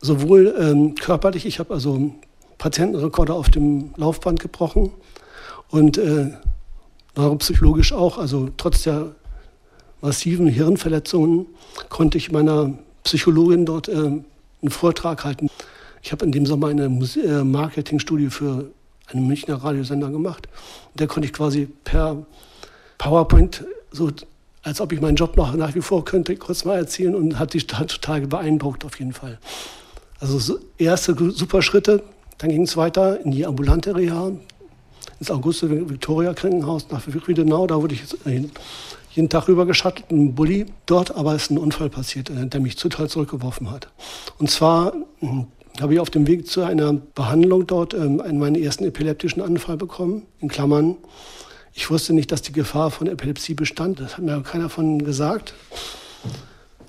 sowohl 0.00 0.54
ähm, 0.58 0.94
körperlich, 0.94 1.46
ich 1.46 1.58
habe 1.58 1.74
also 1.74 2.12
Patientenrekorder 2.58 3.34
auf 3.34 3.50
dem 3.50 3.90
Laufband 3.96 4.40
gebrochen 4.40 4.92
und 5.70 5.98
äh, 5.98 6.32
neuropsychologisch 7.16 7.92
auch, 7.92 8.18
also 8.18 8.48
trotz 8.56 8.84
der 8.84 9.14
massiven 10.00 10.46
Hirnverletzungen 10.46 11.46
konnte 11.88 12.18
ich 12.18 12.30
meiner 12.30 12.72
Psychologin 13.04 13.66
dort 13.66 13.88
äh, 13.88 13.94
einen 13.94 14.70
Vortrag 14.70 15.24
halten. 15.24 15.48
Ich 16.02 16.12
habe 16.12 16.24
in 16.24 16.32
dem 16.32 16.46
Sommer 16.46 16.68
eine 16.68 16.84
äh, 16.84 17.44
Marketingstudie 17.44 18.30
für 18.30 18.70
einen 19.08 19.26
Münchner 19.26 19.56
Radiosender 19.56 20.10
gemacht. 20.10 20.48
Und 20.92 21.00
der 21.00 21.06
konnte 21.06 21.26
ich 21.26 21.32
quasi 21.32 21.68
per 21.84 22.24
PowerPoint, 22.98 23.64
so 23.90 24.10
als 24.62 24.80
ob 24.80 24.92
ich 24.92 25.00
meinen 25.00 25.16
Job 25.16 25.36
noch 25.36 25.54
nach 25.54 25.74
wie 25.74 25.80
vor 25.80 26.04
könnte, 26.04 26.36
kurz 26.36 26.64
mal 26.64 26.76
erzählen 26.76 27.14
und 27.14 27.38
hat 27.38 27.54
dich 27.54 27.66
total 27.66 28.26
beeindruckt 28.26 28.84
auf 28.84 28.98
jeden 28.98 29.12
Fall. 29.12 29.38
Also 30.20 30.38
so 30.38 30.58
erste 30.76 31.14
super 31.30 31.62
Schritte, 31.62 32.02
dann 32.38 32.50
ging 32.50 32.62
es 32.62 32.76
weiter 32.76 33.20
in 33.20 33.30
die 33.30 33.46
ambulante 33.46 33.94
Reha, 33.94 34.32
ins 35.20 35.30
Auguste 35.30 35.70
Victoria 35.88 36.34
Krankenhaus 36.34 36.88
nach 36.90 37.02
Wiedenau. 37.06 37.66
Da 37.66 37.80
wurde 37.80 37.94
ich 37.94 38.02
jeden 39.12 39.28
Tag 39.28 39.48
rüber 39.48 39.66
geschattelt, 39.66 40.10
ein 40.10 40.34
Bulli. 40.34 40.66
Dort 40.86 41.14
aber 41.14 41.34
ist 41.34 41.50
ein 41.50 41.58
Unfall 41.58 41.88
passiert, 41.88 42.30
äh, 42.30 42.46
der 42.46 42.60
mich 42.60 42.76
total 42.76 43.08
zurückgeworfen 43.08 43.70
hat. 43.70 43.88
Und 44.38 44.50
zwar 44.50 44.92
hm, 45.20 45.46
habe 45.80 45.94
ich 45.94 46.00
auf 46.00 46.10
dem 46.10 46.26
Weg 46.26 46.46
zu 46.46 46.62
einer 46.62 46.92
Behandlung 46.92 47.66
dort 47.66 47.94
ähm, 47.94 48.16
meinen 48.16 48.56
ersten 48.56 48.84
epileptischen 48.84 49.42
Anfall 49.42 49.76
bekommen. 49.76 50.26
In 50.40 50.48
Klammern, 50.48 50.96
ich 51.74 51.90
wusste 51.90 52.12
nicht, 52.12 52.32
dass 52.32 52.42
die 52.42 52.52
Gefahr 52.52 52.90
von 52.90 53.06
Epilepsie 53.06 53.54
bestand. 53.54 54.00
Das 54.00 54.16
hat 54.16 54.24
mir 54.24 54.40
keiner 54.42 54.68
von 54.68 55.04
gesagt. 55.04 55.54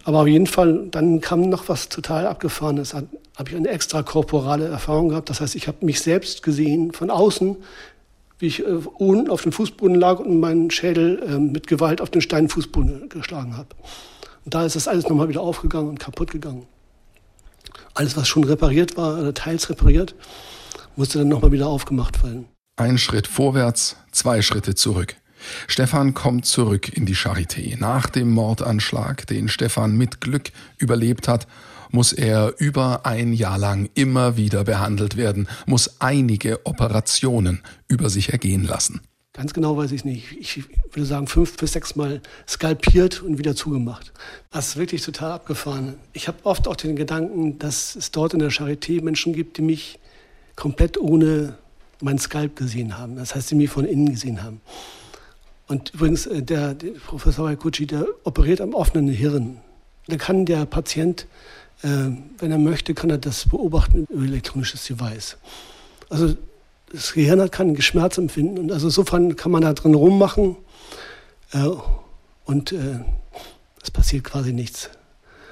Aber 0.04 0.22
auf 0.22 0.28
jeden 0.28 0.48
Fall, 0.48 0.88
dann 0.90 1.22
kam 1.22 1.42
noch 1.50 1.70
was 1.70 1.90
total 1.90 2.26
Abgefahrenes. 2.26 2.94
Habe 2.94 3.08
ich 3.48 3.56
eine 3.56 3.70
extrakorporale 3.70 4.68
Erfahrung 4.68 5.10
gehabt. 5.10 5.30
Das 5.30 5.42
heißt, 5.42 5.56
ich 5.56 5.68
habe 5.68 5.86
mich 5.86 6.02
selbst 6.02 6.42
gesehen 6.42 6.92
von 6.94 7.12
außen, 7.12 7.58
wie 8.40 8.48
ich 8.48 8.66
äh, 8.66 8.80
auf 9.30 9.44
dem 9.44 9.52
Fußboden 9.52 9.96
lag 9.96 10.20
und 10.20 10.40
meinen 10.40 10.72
Schädel 10.72 11.22
äh, 11.22 11.38
mit 11.38 11.68
Gewalt 11.68 12.02
auf 12.02 12.10
den 12.10 12.22
Steinfußboden 12.22 13.10
geschlagen 13.10 13.58
habe. 13.58 13.70
Und 14.46 14.54
da 14.56 14.66
ist 14.66 14.76
das 14.76 14.88
alles 14.88 15.08
nochmal 15.10 15.30
wieder 15.30 15.42
aufgegangen 15.42 15.90
und 15.90 16.00
kaputt 16.00 16.32
gegangen. 16.32 16.66
Alles, 18.00 18.16
was 18.16 18.30
schon 18.30 18.46
repariert 18.46 18.96
war, 18.96 19.20
oder 19.20 19.34
teils 19.34 19.70
repariert, 19.70 20.16
musste 20.96 21.18
dann 21.20 21.28
nochmal 21.28 21.52
wieder 21.52 21.68
aufgemacht 21.68 22.24
werden. 22.24 22.46
Ein 22.78 22.98
Schritt 22.98 23.28
vorwärts, 23.28 23.98
zwei 24.14 24.42
Schritte 24.42 24.74
zurück. 24.74 25.18
Stefan 25.68 26.14
kommt 26.14 26.46
zurück 26.46 26.88
in 26.88 27.06
die 27.06 27.18
Charité. 27.18 27.78
Nach 27.78 28.08
dem 28.08 28.32
Mordanschlag, 28.32 29.28
den 29.28 29.50
Stefan 29.50 29.98
mit 29.98 30.22
Glück 30.22 30.52
überlebt 30.78 31.28
hat, 31.28 31.46
muss 31.92 32.14
er 32.14 32.54
über 32.58 33.06
ein 33.06 33.34
Jahr 33.34 33.58
lang 33.58 33.90
immer 33.96 34.38
wieder 34.38 34.64
behandelt 34.64 35.18
werden, 35.18 35.50
muss 35.66 36.00
einige 36.00 36.66
Operationen 36.66 37.64
über 37.90 38.10
sich 38.10 38.32
ergehen 38.32 38.64
lassen. 38.64 39.02
Ganz 39.40 39.54
genau 39.54 39.78
weiß 39.78 39.94
ich 39.94 40.04
nicht. 40.04 40.34
Ich 40.38 40.66
würde 40.92 41.06
sagen, 41.06 41.26
fünf 41.26 41.56
bis 41.56 41.72
sechs 41.72 41.96
Mal 41.96 42.20
skalpiert 42.46 43.22
und 43.22 43.38
wieder 43.38 43.56
zugemacht. 43.56 44.12
Das 44.52 44.68
ist 44.68 44.76
wirklich 44.76 45.02
total 45.02 45.32
abgefahren. 45.32 45.96
Ich 46.12 46.28
habe 46.28 46.40
oft 46.44 46.68
auch 46.68 46.76
den 46.76 46.98
Gedanken, 46.98 47.58
dass 47.58 47.96
es 47.96 48.12
dort 48.12 48.34
in 48.34 48.40
der 48.40 48.52
Charité 48.52 49.02
Menschen 49.02 49.32
gibt, 49.32 49.56
die 49.56 49.62
mich 49.62 49.98
komplett 50.58 50.98
ohne 50.98 51.58
mein 52.02 52.20
Skalp 52.20 52.58
gesehen 52.58 52.98
haben. 52.98 53.16
Das 53.16 53.34
heißt, 53.34 53.50
die 53.52 53.56
mich 53.56 53.70
von 53.70 53.86
innen 53.86 54.10
gesehen 54.10 54.44
haben. 54.44 54.60
Und 55.68 55.94
übrigens, 55.94 56.26
äh, 56.26 56.44
der, 56.44 56.74
der 56.74 56.92
Professor 57.08 57.46
Waikuchi, 57.46 57.88
der 57.88 58.08
operiert 58.26 58.60
am 58.60 58.74
offenen 58.74 59.08
Hirn. 59.08 59.62
Da 60.08 60.18
kann 60.18 60.46
der 60.46 60.66
Patient 60.66 61.28
äh, 61.82 61.88
wenn 62.40 62.52
er 62.52 62.58
möchte, 62.58 62.94
kann 62.94 63.10
er 63.10 63.18
das 63.18 63.48
beobachten 63.48 64.06
über 64.10 64.26
elektronisches 64.26 64.86
Device. 64.86 65.38
Also 66.10 66.36
das 66.92 67.14
Gehirn 67.14 67.42
hat 67.42 67.52
keinen 67.52 67.76
Geschmerz 67.76 68.18
empfinden 68.18 68.58
und 68.58 68.72
also 68.72 68.88
insofern 68.88 69.36
kann 69.36 69.52
man 69.52 69.62
da 69.62 69.74
drin 69.74 69.94
rummachen 69.94 70.56
äh, 71.54 71.70
und 72.46 72.72
äh, 72.72 73.00
es 73.82 73.92
passiert 73.92 74.24
quasi 74.24 74.54
nichts. 74.54 74.90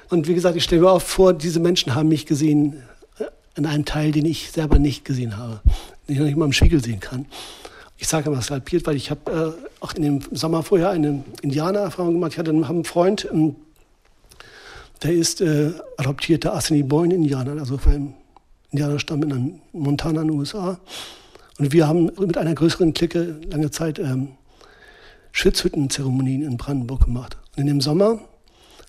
Und 0.10 0.28
wie 0.28 0.34
gesagt, 0.34 0.56
ich 0.56 0.64
stelle 0.64 0.82
mir 0.82 0.92
auch 0.92 1.02
vor, 1.02 1.34
diese 1.34 1.60
Menschen 1.60 1.96
haben 1.96 2.10
mich 2.10 2.26
gesehen 2.26 2.82
äh, 3.20 3.26
in 3.56 3.66
einem 3.66 3.86
Teil, 3.86 4.12
den 4.12 4.26
ich 4.26 4.52
selber 4.52 4.80
nicht 4.80 5.06
gesehen 5.06 5.38
habe, 5.38 5.62
den 6.08 6.14
ich 6.14 6.20
noch 6.20 6.26
nicht 6.26 6.38
mal 6.38 6.46
im 6.46 6.54
Spiegel 6.54 6.84
sehen 6.84 7.00
kann. 7.00 7.26
Ich 7.98 8.08
sage 8.08 8.30
immer 8.30 8.42
skalpiert, 8.42 8.86
weil 8.86 8.96
ich 8.96 9.10
habe 9.10 9.58
äh, 9.60 9.84
auch 9.84 9.94
in 9.94 10.04
dem 10.04 10.22
Sommer 10.32 10.64
vorher 10.64 10.92
eine 10.92 11.24
Indianererfahrung 11.42 12.14
gemacht. 12.14 12.34
Ich 12.34 12.40
hatte 12.40 12.52
einen, 12.52 12.64
einen 12.64 12.84
Freund, 12.84 13.30
einen 13.30 13.56
der 15.04 15.14
ist 15.14 15.42
äh, 15.42 15.74
adoptierter 15.98 16.56
Assiniboine-Indianer, 16.56 17.60
also 17.60 17.78
von 17.78 17.92
einem 17.94 18.14
Indianerstamm 18.72 19.24
in 19.24 19.62
Montana 19.74 20.22
in 20.22 20.30
den 20.30 20.38
USA. 20.38 20.80
Und 21.58 21.74
wir 21.74 21.88
haben 21.88 22.12
mit 22.20 22.38
einer 22.38 22.54
größeren 22.54 22.94
Clique 22.94 23.40
lange 23.50 23.72
Zeit 23.72 24.00
ähm, 24.00 24.30
Schwitzhütten-Zeremonien 25.32 26.44
in 26.44 26.58
Brandenburg 26.58 27.06
gemacht. 27.06 27.38
Und 27.56 27.62
in 27.62 27.68
dem 27.68 27.82
Sommer 27.82 28.20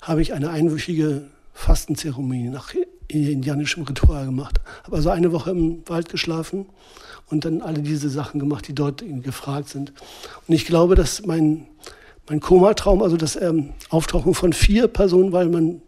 habe 0.03 0.23
ich 0.23 0.33
eine 0.35 0.51
einwöchige 0.51 1.29
Fastenzeremonie 1.55 2.49
nach 2.49 2.75
indianischem 3.09 3.85
Ritual 3.85 4.27
gemacht. 4.27 4.61
Habe 4.85 4.97
also 4.97 5.11
eine 5.11 5.33
Woche 5.33 5.51
im 5.51 5.83
Wald 5.87 6.09
geschlafen 6.09 6.67
und 7.27 7.45
dann 7.45 7.63
alle 7.63 7.81
diese 7.81 8.11
Sachen 8.11 8.39
gemacht, 8.39 8.69
die 8.69 8.75
dort 8.75 9.03
gefragt 9.23 9.71
sind. 9.71 9.93
Und 10.47 10.55
ich 10.55 10.67
glaube, 10.67 10.95
dass 10.95 11.25
mein, 11.25 11.67
mein 12.29 12.41
Komatraum, 12.41 13.03
also 13.03 13.17
das 13.17 13.37
ähm, 13.37 13.71
Auftauchen 13.89 14.35
von 14.35 14.53
vier 14.53 14.89
Personen, 14.89 15.33
weil 15.33 15.49
man 15.49 15.81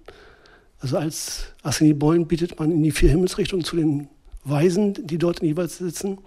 also 0.81 0.97
als 0.97 1.45
Assini 1.63 1.93
Boyne 1.93 2.25
bietet 2.25 2.59
man 2.59 2.71
in 2.71 2.83
die 2.83 2.91
vier 2.91 3.11
Himmelsrichtungen 3.11 3.65
zu 3.65 3.77
den 3.77 4.09
Weisen, 4.45 4.95
die 5.07 5.19
dort 5.19 5.43
jeweils 5.43 5.77
sitzen. 5.77 6.19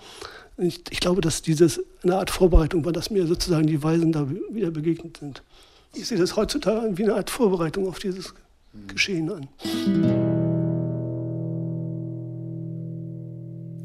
Ich, 0.57 0.81
ich, 0.91 0.99
glaube, 0.99 1.21
dass 1.21 1.41
dieses 1.41 1.81
eine 2.03 2.17
Art 2.17 2.29
Vorbereitung 2.29 2.85
war, 2.85 2.93
dass 2.93 3.09
mir 3.09 3.25
sozusagen 3.25 3.65
die 3.65 3.81
Weisen 3.81 4.11
da 4.11 4.27
wieder 4.51 4.69
begegnet 4.69 5.17
sind. 5.17 5.41
Ich 5.95 6.07
sehe 6.07 6.17
das 6.17 6.35
heutzutage 6.35 6.97
wie 6.97 7.03
eine 7.03 7.15
Art 7.15 7.29
Vorbereitung 7.29 7.87
auf 7.87 7.99
dieses 7.99 8.33
Geschehen 8.87 9.31
an. 9.31 9.47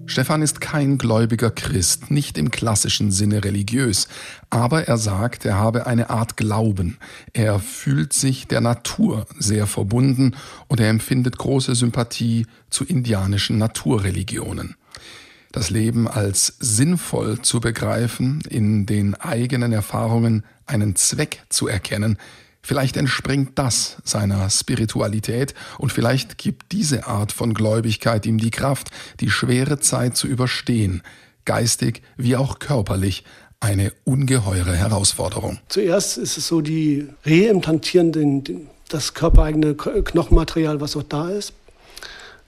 Stefan 0.07 0.41
ist 0.41 0.63
kein 0.63 0.97
gläubiger 0.97 1.51
Christ, 1.51 2.11
nicht 2.11 2.39
im 2.39 2.51
klassischen 2.51 3.13
Sinne 3.13 3.45
religiös, 3.45 4.09
aber 4.49 4.89
er 4.89 4.97
sagt, 4.97 5.45
er 5.45 5.59
habe 5.59 5.87
eine 5.87 6.09
Art 6.09 6.39
Glauben. 6.39 6.97
Er 7.35 7.59
fühlt 7.61 8.15
sich 8.15 8.47
der 8.47 8.63
Natur 8.63 9.27
sehr 9.39 9.67
verbunden 9.67 10.35
und 10.67 10.81
er 10.81 10.89
empfindet 10.89 11.37
große 11.37 11.75
Sympathie 11.75 12.47
zu 12.71 12.85
indianischen 12.85 13.59
Naturreligionen. 13.59 14.77
Das 15.53 15.71
Leben 15.71 16.09
als 16.09 16.55
sinnvoll 16.61 17.41
zu 17.41 17.61
begreifen, 17.61 18.43
in 18.49 18.87
den 18.87 19.15
eigenen 19.15 19.73
Erfahrungen 19.73 20.45
einen 20.67 20.97
Zweck 20.97 21.43
zu 21.49 21.69
erkennen, 21.69 22.19
Vielleicht 22.69 22.99
entspringt 22.99 23.53
das 23.59 23.97
seiner 24.05 24.51
Spiritualität 24.51 25.55
und 25.79 25.91
vielleicht 25.91 26.37
gibt 26.37 26.73
diese 26.73 27.07
Art 27.07 27.33
von 27.33 27.55
Gläubigkeit 27.55 28.27
ihm 28.27 28.37
die 28.37 28.51
Kraft, 28.51 28.91
die 29.21 29.31
schwere 29.31 29.79
Zeit 29.79 30.19
zu 30.19 30.27
überstehen, 30.27 31.03
geistig 31.47 32.03
wie 32.19 32.37
auch 32.37 32.59
körperlich, 32.59 33.25
eine 33.61 33.93
ungeheure 34.05 34.77
Herausforderung. 34.77 35.59
Zuerst 35.69 36.19
ist 36.19 36.37
es 36.37 36.47
so, 36.47 36.61
die 36.61 37.09
reimplantieren 37.25 38.13
den, 38.13 38.45
den, 38.45 38.69
das 38.89 39.15
körpereigene 39.15 39.75
Knochenmaterial, 39.75 40.81
was 40.81 40.95
auch 40.95 41.03
da 41.03 41.31
ist. 41.31 41.55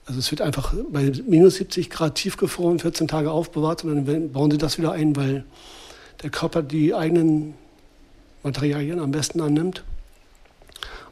Also 0.07 0.19
es 0.19 0.31
wird 0.31 0.41
einfach 0.41 0.75
bei 0.91 1.13
minus 1.27 1.57
70 1.57 1.91
Grad 1.91 2.17
tiefgefroren, 2.17 2.79
14 2.79 3.07
Tage 3.07 3.31
aufbewahrt 3.31 3.85
und 3.85 4.07
dann 4.07 4.33
bauen 4.33 4.51
sie 4.51 4.59
das 4.59 4.79
wieder 4.79 4.93
ein, 4.93 5.15
weil 5.17 5.45
der 6.23 6.31
Körper 6.31 6.63
die 6.63 6.95
eigenen 6.95 7.55
Materialien 8.43 8.99
am 8.99 9.11
besten 9.11 9.41
annimmt. 9.41 9.85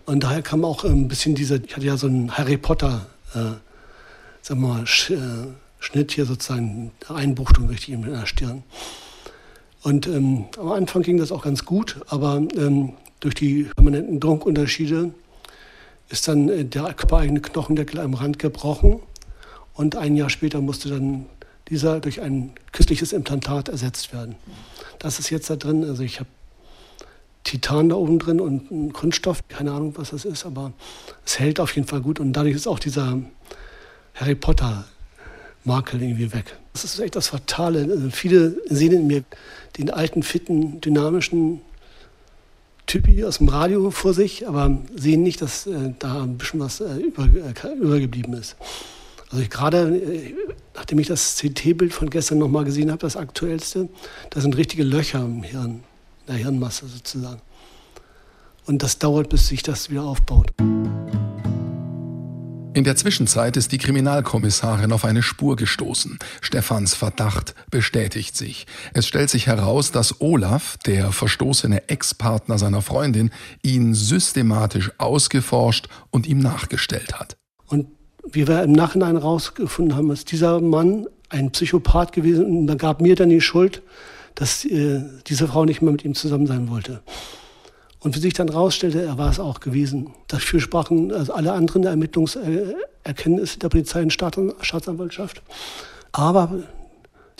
Und 0.06 0.24
daher 0.24 0.42
kam 0.42 0.64
auch 0.64 0.84
ein 0.84 1.06
bisschen 1.08 1.34
diese, 1.34 1.56
ich 1.64 1.76
hatte 1.76 1.86
ja 1.86 1.96
so 1.96 2.06
einen 2.06 2.36
Harry 2.36 2.56
Potter, 2.56 3.06
äh, 3.34 3.60
sagen 4.42 4.60
wir 4.62 4.68
mal, 4.68 4.86
Sch, 4.86 5.10
äh, 5.10 5.18
Schnitt 5.80 6.12
hier 6.12 6.24
sozusagen, 6.24 6.92
Einbuchtung 7.08 7.68
richtig 7.68 7.90
in 7.90 8.02
der 8.02 8.26
Stirn. 8.26 8.62
Und 9.82 10.06
ähm, 10.06 10.46
am 10.58 10.72
Anfang 10.72 11.02
ging 11.02 11.18
das 11.18 11.30
auch 11.30 11.42
ganz 11.42 11.64
gut, 11.64 12.00
aber 12.08 12.42
ähm, 12.56 12.94
durch 13.20 13.34
die 13.34 13.64
permanenten 13.76 14.18
Druckunterschiede 14.18 15.12
ist 16.08 16.28
dann 16.28 16.48
äh, 16.48 16.64
der 16.64 16.94
körpereigene 16.94 17.40
Knochendeckel 17.40 18.00
am 18.00 18.14
Rand 18.14 18.38
gebrochen 18.38 19.00
und 19.74 19.96
ein 19.96 20.16
Jahr 20.16 20.30
später 20.30 20.60
musste 20.60 20.88
dann 20.88 21.26
dieser 21.68 22.00
durch 22.00 22.20
ein 22.20 22.52
künstliches 22.72 23.12
Implantat 23.12 23.68
ersetzt 23.68 24.12
werden. 24.12 24.36
Das 24.98 25.18
ist 25.18 25.30
jetzt 25.30 25.50
da 25.50 25.56
drin. 25.56 25.84
Also 25.84 26.02
ich 26.02 26.18
habe 26.18 26.28
Titan 27.44 27.88
da 27.88 27.96
oben 27.96 28.18
drin 28.18 28.40
und 28.40 28.70
ein 28.70 28.92
Kunststoff, 28.92 29.46
keine 29.48 29.72
Ahnung, 29.72 29.94
was 29.96 30.10
das 30.10 30.24
ist, 30.24 30.44
aber 30.44 30.72
es 31.24 31.38
hält 31.38 31.60
auf 31.60 31.74
jeden 31.76 31.86
Fall 31.86 32.00
gut 32.00 32.20
und 32.20 32.32
dadurch 32.32 32.54
ist 32.54 32.66
auch 32.66 32.78
dieser 32.78 33.20
Harry 34.14 34.34
Potter 34.34 34.84
Makel 35.64 36.02
irgendwie 36.02 36.32
weg. 36.32 36.56
Das 36.72 36.84
ist 36.84 36.98
echt 36.98 37.16
das 37.16 37.28
Fatale. 37.28 37.88
Also 37.90 38.10
viele 38.10 38.56
sehen 38.68 38.92
in 38.92 39.06
mir 39.06 39.24
den 39.76 39.90
alten, 39.90 40.22
fitten, 40.22 40.80
dynamischen 40.80 41.60
Typi 42.88 43.22
aus 43.22 43.38
dem 43.38 43.48
Radio 43.50 43.90
vor 43.90 44.14
sich, 44.14 44.48
aber 44.48 44.78
sehen 44.96 45.22
nicht, 45.22 45.42
dass 45.42 45.66
äh, 45.66 45.92
da 45.98 46.22
ein 46.22 46.38
bisschen 46.38 46.58
was 46.58 46.80
äh, 46.80 46.96
über, 46.96 47.24
äh, 47.24 47.74
übergeblieben 47.76 48.32
ist. 48.32 48.56
Also 49.30 49.44
gerade, 49.48 49.94
äh, 49.94 50.34
nachdem 50.74 50.98
ich 50.98 51.06
das 51.06 51.36
CT-Bild 51.36 51.92
von 51.92 52.08
gestern 52.08 52.38
nochmal 52.38 52.64
gesehen 52.64 52.90
habe, 52.90 53.00
das 53.00 53.16
aktuellste, 53.16 53.90
da 54.30 54.40
sind 54.40 54.56
richtige 54.56 54.84
Löcher 54.84 55.20
im 55.20 55.42
Hirn, 55.42 55.70
in 55.70 56.26
der 56.28 56.36
Hirnmasse 56.36 56.86
sozusagen. 56.86 57.42
Und 58.64 58.82
das 58.82 58.98
dauert, 58.98 59.28
bis 59.28 59.48
sich 59.48 59.62
das 59.62 59.90
wieder 59.90 60.04
aufbaut. 60.04 60.50
In 62.78 62.84
der 62.84 62.94
Zwischenzeit 62.94 63.56
ist 63.56 63.72
die 63.72 63.78
Kriminalkommissarin 63.78 64.92
auf 64.92 65.04
eine 65.04 65.20
Spur 65.24 65.56
gestoßen. 65.56 66.16
Stefans 66.40 66.94
Verdacht 66.94 67.56
bestätigt 67.72 68.36
sich. 68.36 68.68
Es 68.94 69.08
stellt 69.08 69.30
sich 69.30 69.48
heraus, 69.48 69.90
dass 69.90 70.20
Olaf, 70.20 70.76
der 70.86 71.10
verstoßene 71.10 71.88
Ex-Partner 71.88 72.56
seiner 72.56 72.80
Freundin, 72.80 73.32
ihn 73.64 73.94
systematisch 73.94 74.92
ausgeforscht 74.96 75.88
und 76.10 76.28
ihm 76.28 76.38
nachgestellt 76.38 77.18
hat. 77.18 77.36
Und 77.66 77.88
wie 78.30 78.46
wir 78.46 78.62
im 78.62 78.70
Nachhinein 78.70 79.16
herausgefunden 79.16 79.96
haben, 79.96 80.12
ist 80.12 80.30
dieser 80.30 80.60
Mann 80.60 81.08
ein 81.30 81.50
Psychopath 81.50 82.12
gewesen 82.12 82.46
und 82.46 82.68
er 82.68 82.76
gab 82.76 83.00
mir 83.00 83.16
dann 83.16 83.30
die 83.30 83.40
Schuld, 83.40 83.82
dass 84.36 84.64
äh, 84.64 85.02
diese 85.26 85.48
Frau 85.48 85.64
nicht 85.64 85.82
mehr 85.82 85.90
mit 85.90 86.04
ihm 86.04 86.14
zusammen 86.14 86.46
sein 86.46 86.70
wollte. 86.70 87.02
Und 88.00 88.14
wie 88.14 88.20
sich 88.20 88.34
dann 88.34 88.48
herausstellte, 88.48 89.02
er 89.02 89.18
war 89.18 89.30
es 89.30 89.40
auch 89.40 89.60
gewesen. 89.60 90.10
Dafür 90.28 90.60
sprachen 90.60 91.12
also 91.12 91.32
alle 91.32 91.52
anderen 91.52 91.84
Ermittlungserkenntnisse 91.84 93.58
der 93.58 93.68
Polizei 93.68 94.02
und 94.02 94.12
Staatsanwaltschaft. 94.12 95.42
Aber 96.12 96.62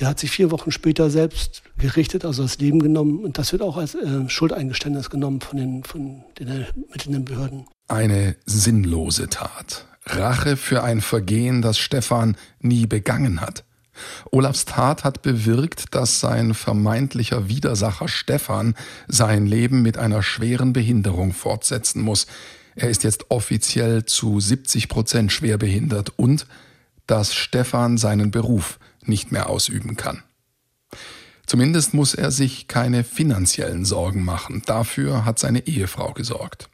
der 0.00 0.09
hat 0.09 0.19
sich 0.19 0.31
vier 0.31 0.50
Wochen 0.50 0.71
später 0.71 1.11
selbst 1.11 1.62
gerichtet, 1.77 2.25
also 2.25 2.43
das 2.43 2.59
Leben 2.59 2.81
genommen. 2.81 3.25
Und 3.25 3.38
das 3.38 3.53
wird 3.53 3.62
auch 3.62 3.77
als 3.77 3.95
äh, 3.95 4.29
Schuldeingeständnis 4.29 5.11
genommen 5.11 5.41
von 5.41 5.59
den, 5.59 5.85
von 5.85 6.23
den 6.38 6.49
ermittelnden 6.49 7.25
Behörden. 7.25 7.67
Eine 7.88 8.37
sinnlose 8.47 9.29
Tat. 9.29 9.87
Rache 10.07 10.57
für 10.57 10.83
ein 10.83 11.00
Vergehen, 11.00 11.62
das 11.62 11.79
Stefan 11.79 12.37
nie 12.61 12.87
begangen 12.87 13.41
hat. 13.41 13.65
Olafs 14.31 14.64
Tat 14.64 15.05
hat 15.05 15.23
bewirkt, 15.23 15.95
dass 15.95 16.21
sein 16.21 16.55
vermeintlicher 16.55 17.49
Widersacher 17.49 18.09
Stefan 18.09 18.75
sein 19.07 19.47
Leben 19.47 19.83
mit 19.83 19.99
einer 19.99 20.23
schweren 20.23 20.73
Behinderung 20.73 21.33
fortsetzen 21.33 22.02
muss. 22.02 22.26
Er 22.75 22.90
ist 22.90 23.05
jetzt 23.05 23.31
offiziell 23.31 24.05
zu 24.05 24.40
70 24.40 24.88
Prozent 24.88 25.33
schwerbehindert 25.33 26.12
und 26.17 26.47
dass 27.07 27.35
Stefan 27.35 27.99
seinen 27.99 28.31
Beruf 28.31 28.78
nicht 29.02 29.33
mehr 29.33 29.49
ausüben 29.49 29.97
kann. 29.97 30.23
Zumindest 31.47 31.95
muss 31.95 32.14
er 32.14 32.31
sich 32.31 32.69
keine 32.69 33.05
finanziellen 33.05 33.87
Sorgen 33.87 34.23
machen. 34.23 34.62
Dafür 34.67 35.25
hat 35.25 35.38
seine 35.38 35.67
Ehefrau 35.67 36.12
gesorgt. 36.12 36.69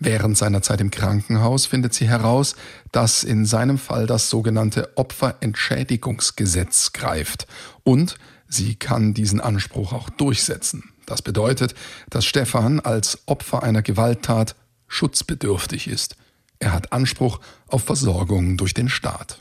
Während 0.00 0.36
seiner 0.36 0.62
Zeit 0.62 0.80
im 0.80 0.90
Krankenhaus 0.90 1.66
findet 1.66 1.94
sie 1.94 2.08
heraus, 2.08 2.56
dass 2.92 3.24
in 3.24 3.46
seinem 3.46 3.78
Fall 3.78 4.06
das 4.06 4.30
sogenannte 4.30 4.96
Opferentschädigungsgesetz 4.96 6.92
greift 6.92 7.46
und 7.84 8.16
sie 8.48 8.74
kann 8.74 9.14
diesen 9.14 9.40
Anspruch 9.40 9.92
auch 9.92 10.10
durchsetzen. 10.10 10.92
Das 11.06 11.22
bedeutet, 11.22 11.74
dass 12.10 12.26
Stefan 12.26 12.80
als 12.80 13.18
Opfer 13.26 13.62
einer 13.62 13.82
Gewalttat 13.82 14.54
schutzbedürftig 14.88 15.88
ist. 15.88 16.16
Er 16.58 16.72
hat 16.72 16.92
Anspruch 16.92 17.40
auf 17.68 17.84
Versorgung 17.84 18.56
durch 18.56 18.74
den 18.74 18.88
Staat. 18.88 19.40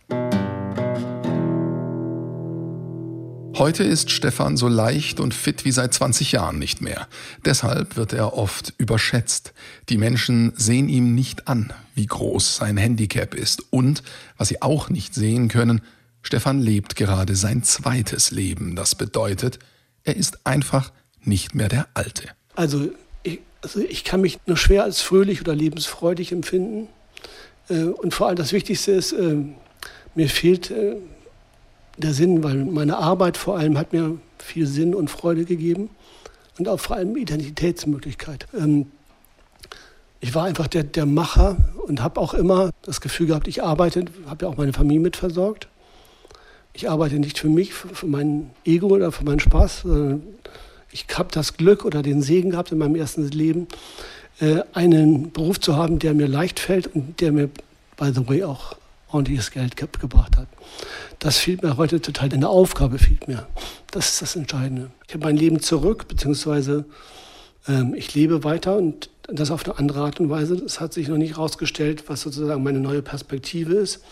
Heute 3.56 3.84
ist 3.84 4.12
Stefan 4.12 4.58
so 4.58 4.68
leicht 4.68 5.20
und 5.20 5.34
fit 5.34 5.66
wie 5.66 5.72
seit 5.72 5.94
20 5.94 6.32
Jahren 6.32 6.60
nicht 6.60 6.82
mehr. 6.82 7.08
Deshalb 7.44 7.98
wird 7.98 8.14
er 8.14 8.38
oft 8.38 8.74
überschätzt. 8.78 9.54
Die 9.90 9.98
Menschen 9.98 10.54
sehen 10.56 10.90
ihm 10.90 11.16
nicht 11.16 11.48
an, 11.48 11.74
wie 11.96 12.06
groß 12.06 12.58
sein 12.58 12.78
Handicap 12.78 13.34
ist. 13.34 13.64
Und, 13.72 14.04
was 14.38 14.50
sie 14.50 14.62
auch 14.62 14.90
nicht 14.90 15.16
sehen 15.16 15.48
können, 15.48 15.82
Stefan 16.22 16.60
lebt 16.60 16.96
gerade 16.96 17.36
sein 17.36 17.64
zweites 17.64 18.32
Leben. 18.32 18.76
Das 18.76 18.96
bedeutet, 18.96 19.60
er 20.04 20.16
ist 20.16 20.46
einfach 20.46 20.92
nicht 21.24 21.56
mehr 21.56 21.70
der 21.70 21.88
Alte. 21.94 22.30
Also 22.56 22.92
ich, 23.24 23.40
also 23.62 23.80
ich 23.80 24.04
kann 24.04 24.22
mich 24.22 24.40
nur 24.46 24.58
schwer 24.58 24.84
als 24.84 25.02
fröhlich 25.02 25.42
oder 25.42 25.56
lebensfreudig 25.56 26.32
empfinden. 26.32 26.88
Äh, 27.70 27.84
und 27.84 28.14
vor 28.14 28.28
allem 28.28 28.38
das 28.38 28.54
Wichtigste 28.54 28.92
ist, 28.92 29.14
äh, 29.14 29.38
mir 30.16 30.30
fehlt 30.30 30.72
äh, 30.72 30.98
der 31.98 32.14
Sinn, 32.14 32.44
weil 32.44 32.66
meine 32.66 32.98
Arbeit 32.98 33.38
vor 33.38 33.58
allem 33.58 33.78
hat 33.78 33.94
mir 33.94 34.18
viel 34.38 34.68
Sinn 34.68 34.94
und 34.96 35.10
Freude 35.10 35.46
gegeben 35.46 35.90
und 36.58 36.68
auch 36.68 36.80
vor 36.80 36.96
allem 36.96 37.16
Identitätsmöglichkeit. 37.16 38.48
Ähm, 38.58 38.88
ich 40.20 40.34
war 40.34 40.46
einfach 40.46 40.68
der, 40.68 40.84
der 40.84 41.06
Macher 41.06 41.58
und 41.86 42.02
habe 42.02 42.20
auch 42.20 42.34
immer 42.34 42.72
das 42.82 43.02
Gefühl 43.02 43.28
gehabt, 43.28 43.48
ich 43.48 43.64
arbeite, 43.64 44.06
habe 44.28 44.46
ja 44.46 44.52
auch 44.52 44.58
meine 44.58 44.74
Familie 44.74 45.02
mitversorgt. 45.02 45.68
Ich 46.74 46.90
arbeite 46.90 47.20
nicht 47.20 47.40
für 47.40 47.50
mich, 47.50 47.74
für, 47.74 47.90
für 47.90 48.08
mein 48.08 48.52
Ego 48.66 48.88
oder 48.88 49.12
für 49.12 49.24
meinen 49.24 49.40
Spaß, 49.40 49.82
sondern 49.82 50.24
ich 50.92 51.06
habe 51.16 51.30
das 51.32 51.58
Glück 51.58 51.86
oder 51.86 52.02
den 52.02 52.22
Segen 52.22 52.52
gehabt 52.52 52.72
in 52.72 52.78
meinem 52.78 52.96
ersten 52.96 53.28
Leben, 53.30 53.68
äh, 54.40 54.62
einen 54.74 55.32
Beruf 55.32 55.60
zu 55.60 55.76
haben, 55.76 56.00
der 56.00 56.14
mir 56.14 56.28
leicht 56.28 56.60
fällt 56.60 56.88
und 56.88 57.20
der 57.22 57.32
mir, 57.32 57.50
by 57.98 58.12
the 58.14 58.28
way, 58.28 58.44
auch 58.44 58.76
ordentliches 59.10 59.52
Geld 59.52 59.78
gebracht 59.78 60.38
hat. 60.38 60.48
Das 61.20 61.38
fehlt 61.38 61.64
mir 61.64 61.78
heute 61.78 62.02
total. 62.02 62.32
Eine 62.32 62.50
Aufgabe 62.50 63.00
fehlt 63.00 63.28
mir. 63.28 63.48
Das 63.92 64.10
ist 64.10 64.22
das 64.22 64.36
Entscheidende. 64.36 64.92
Ich 65.08 65.14
habe 65.14 65.26
mein 65.26 65.38
Leben 65.38 65.62
zurück, 65.62 66.08
beziehungsweise 66.08 66.86
ähm, 67.68 67.94
ich 67.96 68.14
lebe 68.14 68.44
weiter 68.44 68.78
und 68.78 69.10
das 69.28 69.52
auf 69.52 69.66
eine 69.66 69.78
andere 69.78 70.02
Art 70.02 70.20
und 70.20 70.30
Weise. 70.30 70.56
Es 70.56 70.80
hat 70.80 70.94
sich 70.94 71.08
noch 71.08 71.18
nicht 71.18 71.36
herausgestellt, 71.36 72.04
was 72.08 72.22
sozusagen 72.22 72.64
meine 72.64 72.80
neue 72.80 73.02
Perspektive 73.02 73.74
ist. 73.76 74.04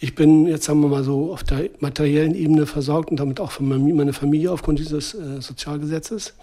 Ich 0.00 0.14
bin 0.14 0.46
jetzt, 0.46 0.64
sagen 0.64 0.80
wir 0.80 0.88
mal 0.88 1.02
so, 1.02 1.32
auf 1.32 1.42
der 1.42 1.70
materiellen 1.80 2.34
Ebene 2.34 2.66
versorgt 2.66 3.10
und 3.10 3.18
damit 3.18 3.40
auch 3.40 3.50
für 3.50 3.64
meine 3.64 4.12
Familie 4.12 4.52
aufgrund 4.52 4.78
dieses 4.78 5.14
äh, 5.14 5.40
Sozialgesetzes. 5.40 6.34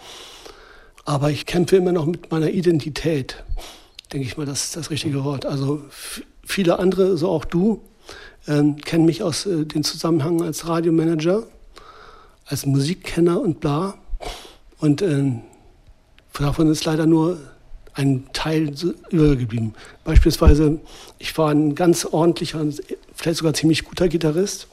Aber 1.06 1.30
ich 1.30 1.45
kämpfe 1.45 1.78
immer 1.78 1.91
noch 1.91 2.06
mit 2.06 2.32
meiner 2.32 2.50
Identität, 2.50 3.43
denke 4.12 4.28
ich 4.28 4.38
mal, 4.38 4.45
das 4.45 4.65
ist 4.65 4.76
das 4.76 4.89
richtige 4.89 5.24
Wort. 5.24 5.45
Also 5.45 5.84
viele 6.46 6.80
andere, 6.80 7.18
so 7.18 7.30
auch 7.30 7.46
du, 7.46 7.82
ähm, 8.48 8.78
kennen 8.78 9.06
mich 9.06 9.24
aus 9.24 9.46
äh, 9.46 9.66
den 9.66 9.84
Zusammenhang 9.84 10.42
als 10.42 10.68
Radiomanager, 10.68 11.44
als 12.46 12.66
Musikkenner 12.66 13.42
und 13.42 13.60
bla. 13.60 13.96
Und 14.80 15.02
ähm, 15.02 15.42
davon 16.34 16.70
ist 16.70 16.86
leider 16.86 17.06
nur 17.06 17.38
ein 17.94 18.26
Teil 18.34 18.74
übergeblieben. 19.10 19.74
Beispielsweise, 20.04 20.80
ich 21.18 21.38
war 21.38 21.50
ein 21.50 21.76
ganz 21.76 22.06
ordentlicher, 22.06 22.66
vielleicht 23.14 23.38
sogar 23.38 23.54
ziemlich 23.54 23.86
guter 23.86 24.08
Gitarrist. 24.10 24.68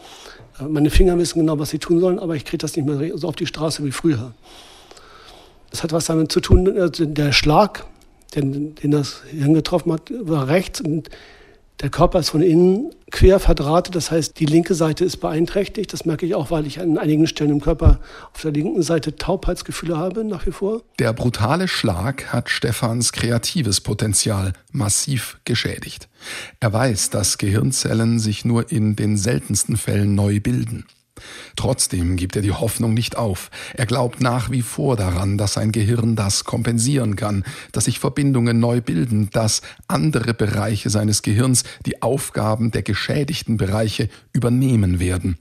Äh, 0.61 0.65
meine 0.65 0.91
Finger 0.91 1.17
wissen 1.19 1.39
genau, 1.39 1.59
was 1.59 1.71
sie 1.71 1.79
tun 1.79 2.01
sollen, 2.01 2.19
aber 2.19 2.37
ich 2.37 2.45
kriege 2.45 2.59
das 2.59 2.77
nicht 2.77 2.87
mehr 2.87 3.17
so 3.17 3.29
auf 3.29 3.37
die 3.37 3.47
Straße 3.47 3.85
wie 3.85 3.93
früher. 3.93 4.33
Das 5.71 5.83
hat 5.83 5.93
was 5.93 6.05
damit 6.07 6.31
zu 6.31 6.41
tun, 6.41 6.79
also 6.79 7.07
der 7.07 7.33
Schlag, 7.33 7.87
den, 8.35 8.75
den 8.75 8.91
das 8.91 9.23
Hirn 9.31 9.55
getroffen 9.55 9.93
hat, 9.93 10.13
war 10.21 10.49
rechts 10.49 10.83
und 10.83 11.09
der 11.83 11.91
Körper 11.91 12.21
ist 12.21 12.31
von 12.31 12.43
innen 12.43 12.91
quer 13.11 13.41
verdrahtet, 13.41 13.97
das 13.97 14.11
heißt, 14.11 14.39
die 14.39 14.47
linke 14.47 14.75
Seite 14.75 15.05
ist 15.05 15.19
beeinträchtigt. 15.19 15.93
Das 15.93 16.05
merke 16.05 16.25
ich 16.25 16.35
auch, 16.35 16.51
weil 16.51 16.67
ich 16.67 16.81
an 16.81 16.97
einigen 16.97 17.27
Stellen 17.27 17.51
im 17.51 17.61
Körper 17.61 17.99
auf 18.33 18.41
der 18.41 18.53
linken 18.53 18.83
Seite 18.83 19.17
Taubheitsgefühle 19.17 19.99
habe, 19.99 20.25
nach 20.25 20.47
wie 20.47 20.53
vor. 20.53 20.83
Der 21.01 21.13
brutale 21.13 21.67
Schlag 21.69 22.33
hat 22.33 22.49
Stefans 22.49 23.13
kreatives 23.13 23.81
Potenzial 23.81 24.53
massiv 24.71 25.41
geschädigt. 25.45 26.09
Er 26.61 26.73
weiß, 26.73 27.11
dass 27.11 27.37
Gehirnzellen 27.37 28.21
sich 28.21 28.45
nur 28.45 28.71
in 28.71 28.95
den 28.95 29.17
seltensten 29.17 29.77
Fällen 29.77 30.15
neu 30.15 30.41
bilden. 30.41 30.87
Trotzdem 31.57 32.17
gibt 32.17 32.37
er 32.37 32.43
die 32.43 32.53
Hoffnung 32.53 32.95
nicht 32.95 33.17
auf. 33.17 33.51
Er 33.75 33.87
glaubt 33.87 34.21
nach 34.21 34.51
wie 34.51 34.63
vor 34.63 34.97
daran, 34.97 35.39
dass 35.39 35.55
sein 35.55 35.73
Gehirn 35.73 36.17
das 36.17 36.45
kompensieren 36.45 37.17
kann, 37.17 37.45
dass 37.73 37.85
sich 37.85 37.99
Verbindungen 37.99 38.59
neu 38.59 38.81
bilden, 38.81 39.29
dass 39.31 39.63
andere 39.89 40.35
Bereiche 40.35 40.91
seines 40.91 41.23
Gehirns 41.23 41.65
die 41.87 42.03
Aufgaben 42.03 42.71
der 42.71 42.83
geschädigten 42.83 43.57
Bereiche 43.57 44.09
übernehmen 44.33 44.99
werden. 44.99 45.39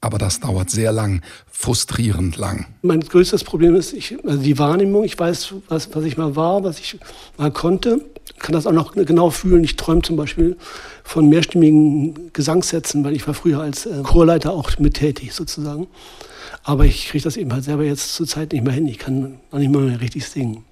Aber 0.00 0.18
das 0.18 0.40
dauert 0.40 0.68
sehr 0.68 0.90
lang, 0.90 1.22
frustrierend 1.46 2.36
lang. 2.36 2.66
Mein 2.82 3.00
größtes 3.00 3.44
Problem 3.44 3.76
ist 3.76 3.92
ich, 3.92 4.16
also 4.24 4.42
die 4.42 4.58
Wahrnehmung. 4.58 5.04
Ich 5.04 5.16
weiß, 5.16 5.54
was, 5.68 5.94
was 5.94 6.04
ich 6.04 6.16
mal 6.16 6.34
war, 6.34 6.64
was 6.64 6.80
ich 6.80 6.98
mal 7.38 7.52
konnte 7.52 8.04
kann 8.42 8.52
das 8.52 8.66
auch 8.66 8.72
noch 8.72 8.94
genau 8.94 9.30
fühlen. 9.30 9.64
Ich 9.64 9.76
träume 9.76 10.02
zum 10.02 10.16
Beispiel 10.16 10.56
von 11.04 11.28
mehrstimmigen 11.28 12.32
Gesangssätzen, 12.32 13.04
weil 13.04 13.14
ich 13.14 13.26
war 13.26 13.34
früher 13.34 13.60
als 13.60 13.86
äh, 13.86 14.02
Chorleiter 14.02 14.52
auch 14.52 14.78
mit 14.78 14.94
tätig 14.94 15.32
sozusagen. 15.32 15.86
Aber 16.64 16.84
ich 16.84 17.08
kriege 17.08 17.24
das 17.24 17.36
eben 17.36 17.52
halt 17.52 17.64
selber 17.64 17.84
jetzt 17.84 18.14
zur 18.14 18.26
Zeit 18.26 18.52
nicht 18.52 18.64
mehr 18.64 18.72
hin. 18.72 18.86
Ich 18.86 18.98
kann 18.98 19.38
noch 19.50 19.58
nicht 19.58 19.72
mal 19.72 19.82
mehr 19.82 20.00
richtig 20.00 20.26
singen. 20.26 20.64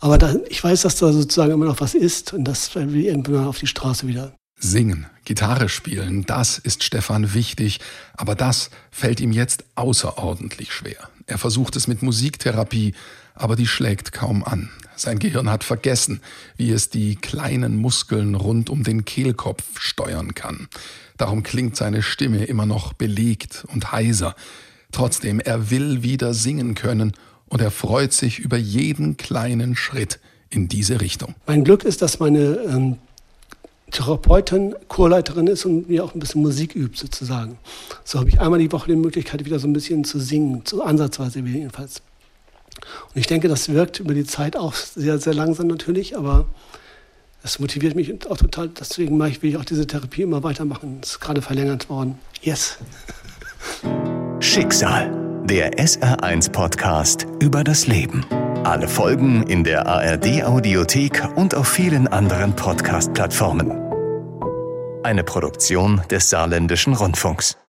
Aber 0.00 0.18
da, 0.18 0.34
ich 0.48 0.62
weiß, 0.62 0.82
dass 0.82 0.96
da 0.96 1.12
sozusagen 1.12 1.52
immer 1.52 1.66
noch 1.66 1.80
was 1.80 1.94
ist 1.94 2.32
und 2.32 2.44
das 2.44 2.74
will 2.74 3.04
irgendwann 3.04 3.46
auf 3.46 3.58
die 3.58 3.66
Straße 3.66 4.06
wieder. 4.06 4.32
Singen, 4.58 5.06
Gitarre 5.24 5.68
spielen, 5.68 6.24
das 6.26 6.58
ist 6.58 6.84
Stefan 6.84 7.34
wichtig, 7.34 7.80
aber 8.14 8.34
das 8.34 8.70
fällt 8.90 9.20
ihm 9.20 9.32
jetzt 9.32 9.64
außerordentlich 9.74 10.72
schwer. 10.72 11.08
Er 11.26 11.38
versucht 11.38 11.76
es 11.76 11.86
mit 11.86 12.02
Musiktherapie, 12.02 12.94
aber 13.34 13.56
die 13.56 13.66
schlägt 13.66 14.12
kaum 14.12 14.44
an. 14.44 14.70
Sein 14.96 15.18
Gehirn 15.18 15.50
hat 15.50 15.64
vergessen, 15.64 16.20
wie 16.56 16.70
es 16.70 16.90
die 16.90 17.16
kleinen 17.16 17.76
Muskeln 17.76 18.34
rund 18.34 18.70
um 18.70 18.82
den 18.82 19.04
Kehlkopf 19.04 19.80
steuern 19.80 20.34
kann. 20.34 20.68
Darum 21.16 21.42
klingt 21.42 21.76
seine 21.76 22.02
Stimme 22.02 22.44
immer 22.44 22.66
noch 22.66 22.92
belegt 22.92 23.64
und 23.72 23.92
heiser. 23.92 24.34
Trotzdem, 24.92 25.40
er 25.40 25.70
will 25.70 26.02
wieder 26.02 26.34
singen 26.34 26.74
können 26.74 27.12
und 27.48 27.60
er 27.60 27.70
freut 27.70 28.12
sich 28.12 28.38
über 28.38 28.56
jeden 28.56 29.16
kleinen 29.16 29.76
Schritt 29.76 30.20
in 30.50 30.68
diese 30.68 31.00
Richtung. 31.00 31.34
Mein 31.46 31.64
Glück 31.64 31.84
ist, 31.84 32.02
dass 32.02 32.20
meine 32.20 32.58
ähm, 32.68 32.96
Therapeutin 33.90 34.74
Chorleiterin 34.88 35.46
ist 35.46 35.64
und 35.64 35.88
mir 35.88 36.04
auch 36.04 36.14
ein 36.14 36.20
bisschen 36.20 36.42
Musik 36.42 36.74
übt 36.74 36.98
sozusagen. 36.98 37.58
So 38.04 38.18
habe 38.18 38.28
ich 38.28 38.40
einmal 38.40 38.58
die 38.58 38.72
Woche 38.72 38.88
die 38.88 38.96
Möglichkeit, 38.96 39.44
wieder 39.44 39.58
so 39.58 39.68
ein 39.68 39.72
bisschen 39.72 40.04
zu 40.04 40.18
singen, 40.18 40.62
so 40.66 40.82
ansatzweise 40.82 41.40
jedenfalls. 41.40 42.02
Und 43.14 43.20
ich 43.20 43.26
denke, 43.26 43.48
das 43.48 43.68
wirkt 43.68 44.00
über 44.00 44.14
die 44.14 44.24
Zeit 44.24 44.56
auch 44.56 44.74
sehr, 44.74 45.18
sehr 45.18 45.34
langsam 45.34 45.66
natürlich, 45.66 46.16
aber 46.16 46.46
das 47.42 47.58
motiviert 47.58 47.94
mich 47.94 48.26
auch 48.26 48.38
total. 48.38 48.68
Deswegen 48.68 49.18
will 49.20 49.50
ich 49.50 49.56
auch 49.56 49.64
diese 49.64 49.86
Therapie 49.86 50.22
immer 50.22 50.42
weitermachen. 50.42 50.98
Das 51.00 51.10
ist 51.10 51.20
gerade 51.20 51.42
verlängert 51.42 51.90
worden. 51.90 52.18
Yes. 52.42 52.78
Schicksal, 54.40 55.10
der 55.44 55.74
SR1-Podcast 55.78 57.26
über 57.40 57.62
das 57.62 57.86
Leben. 57.86 58.24
Alle 58.64 58.88
Folgen 58.88 59.42
in 59.42 59.62
der 59.62 59.86
ARD-Audiothek 59.86 61.22
und 61.36 61.54
auf 61.54 61.68
vielen 61.68 62.08
anderen 62.08 62.56
Podcast-Plattformen. 62.56 63.72
Eine 65.02 65.22
Produktion 65.22 66.00
des 66.10 66.30
Saarländischen 66.30 66.94
Rundfunks. 66.94 67.58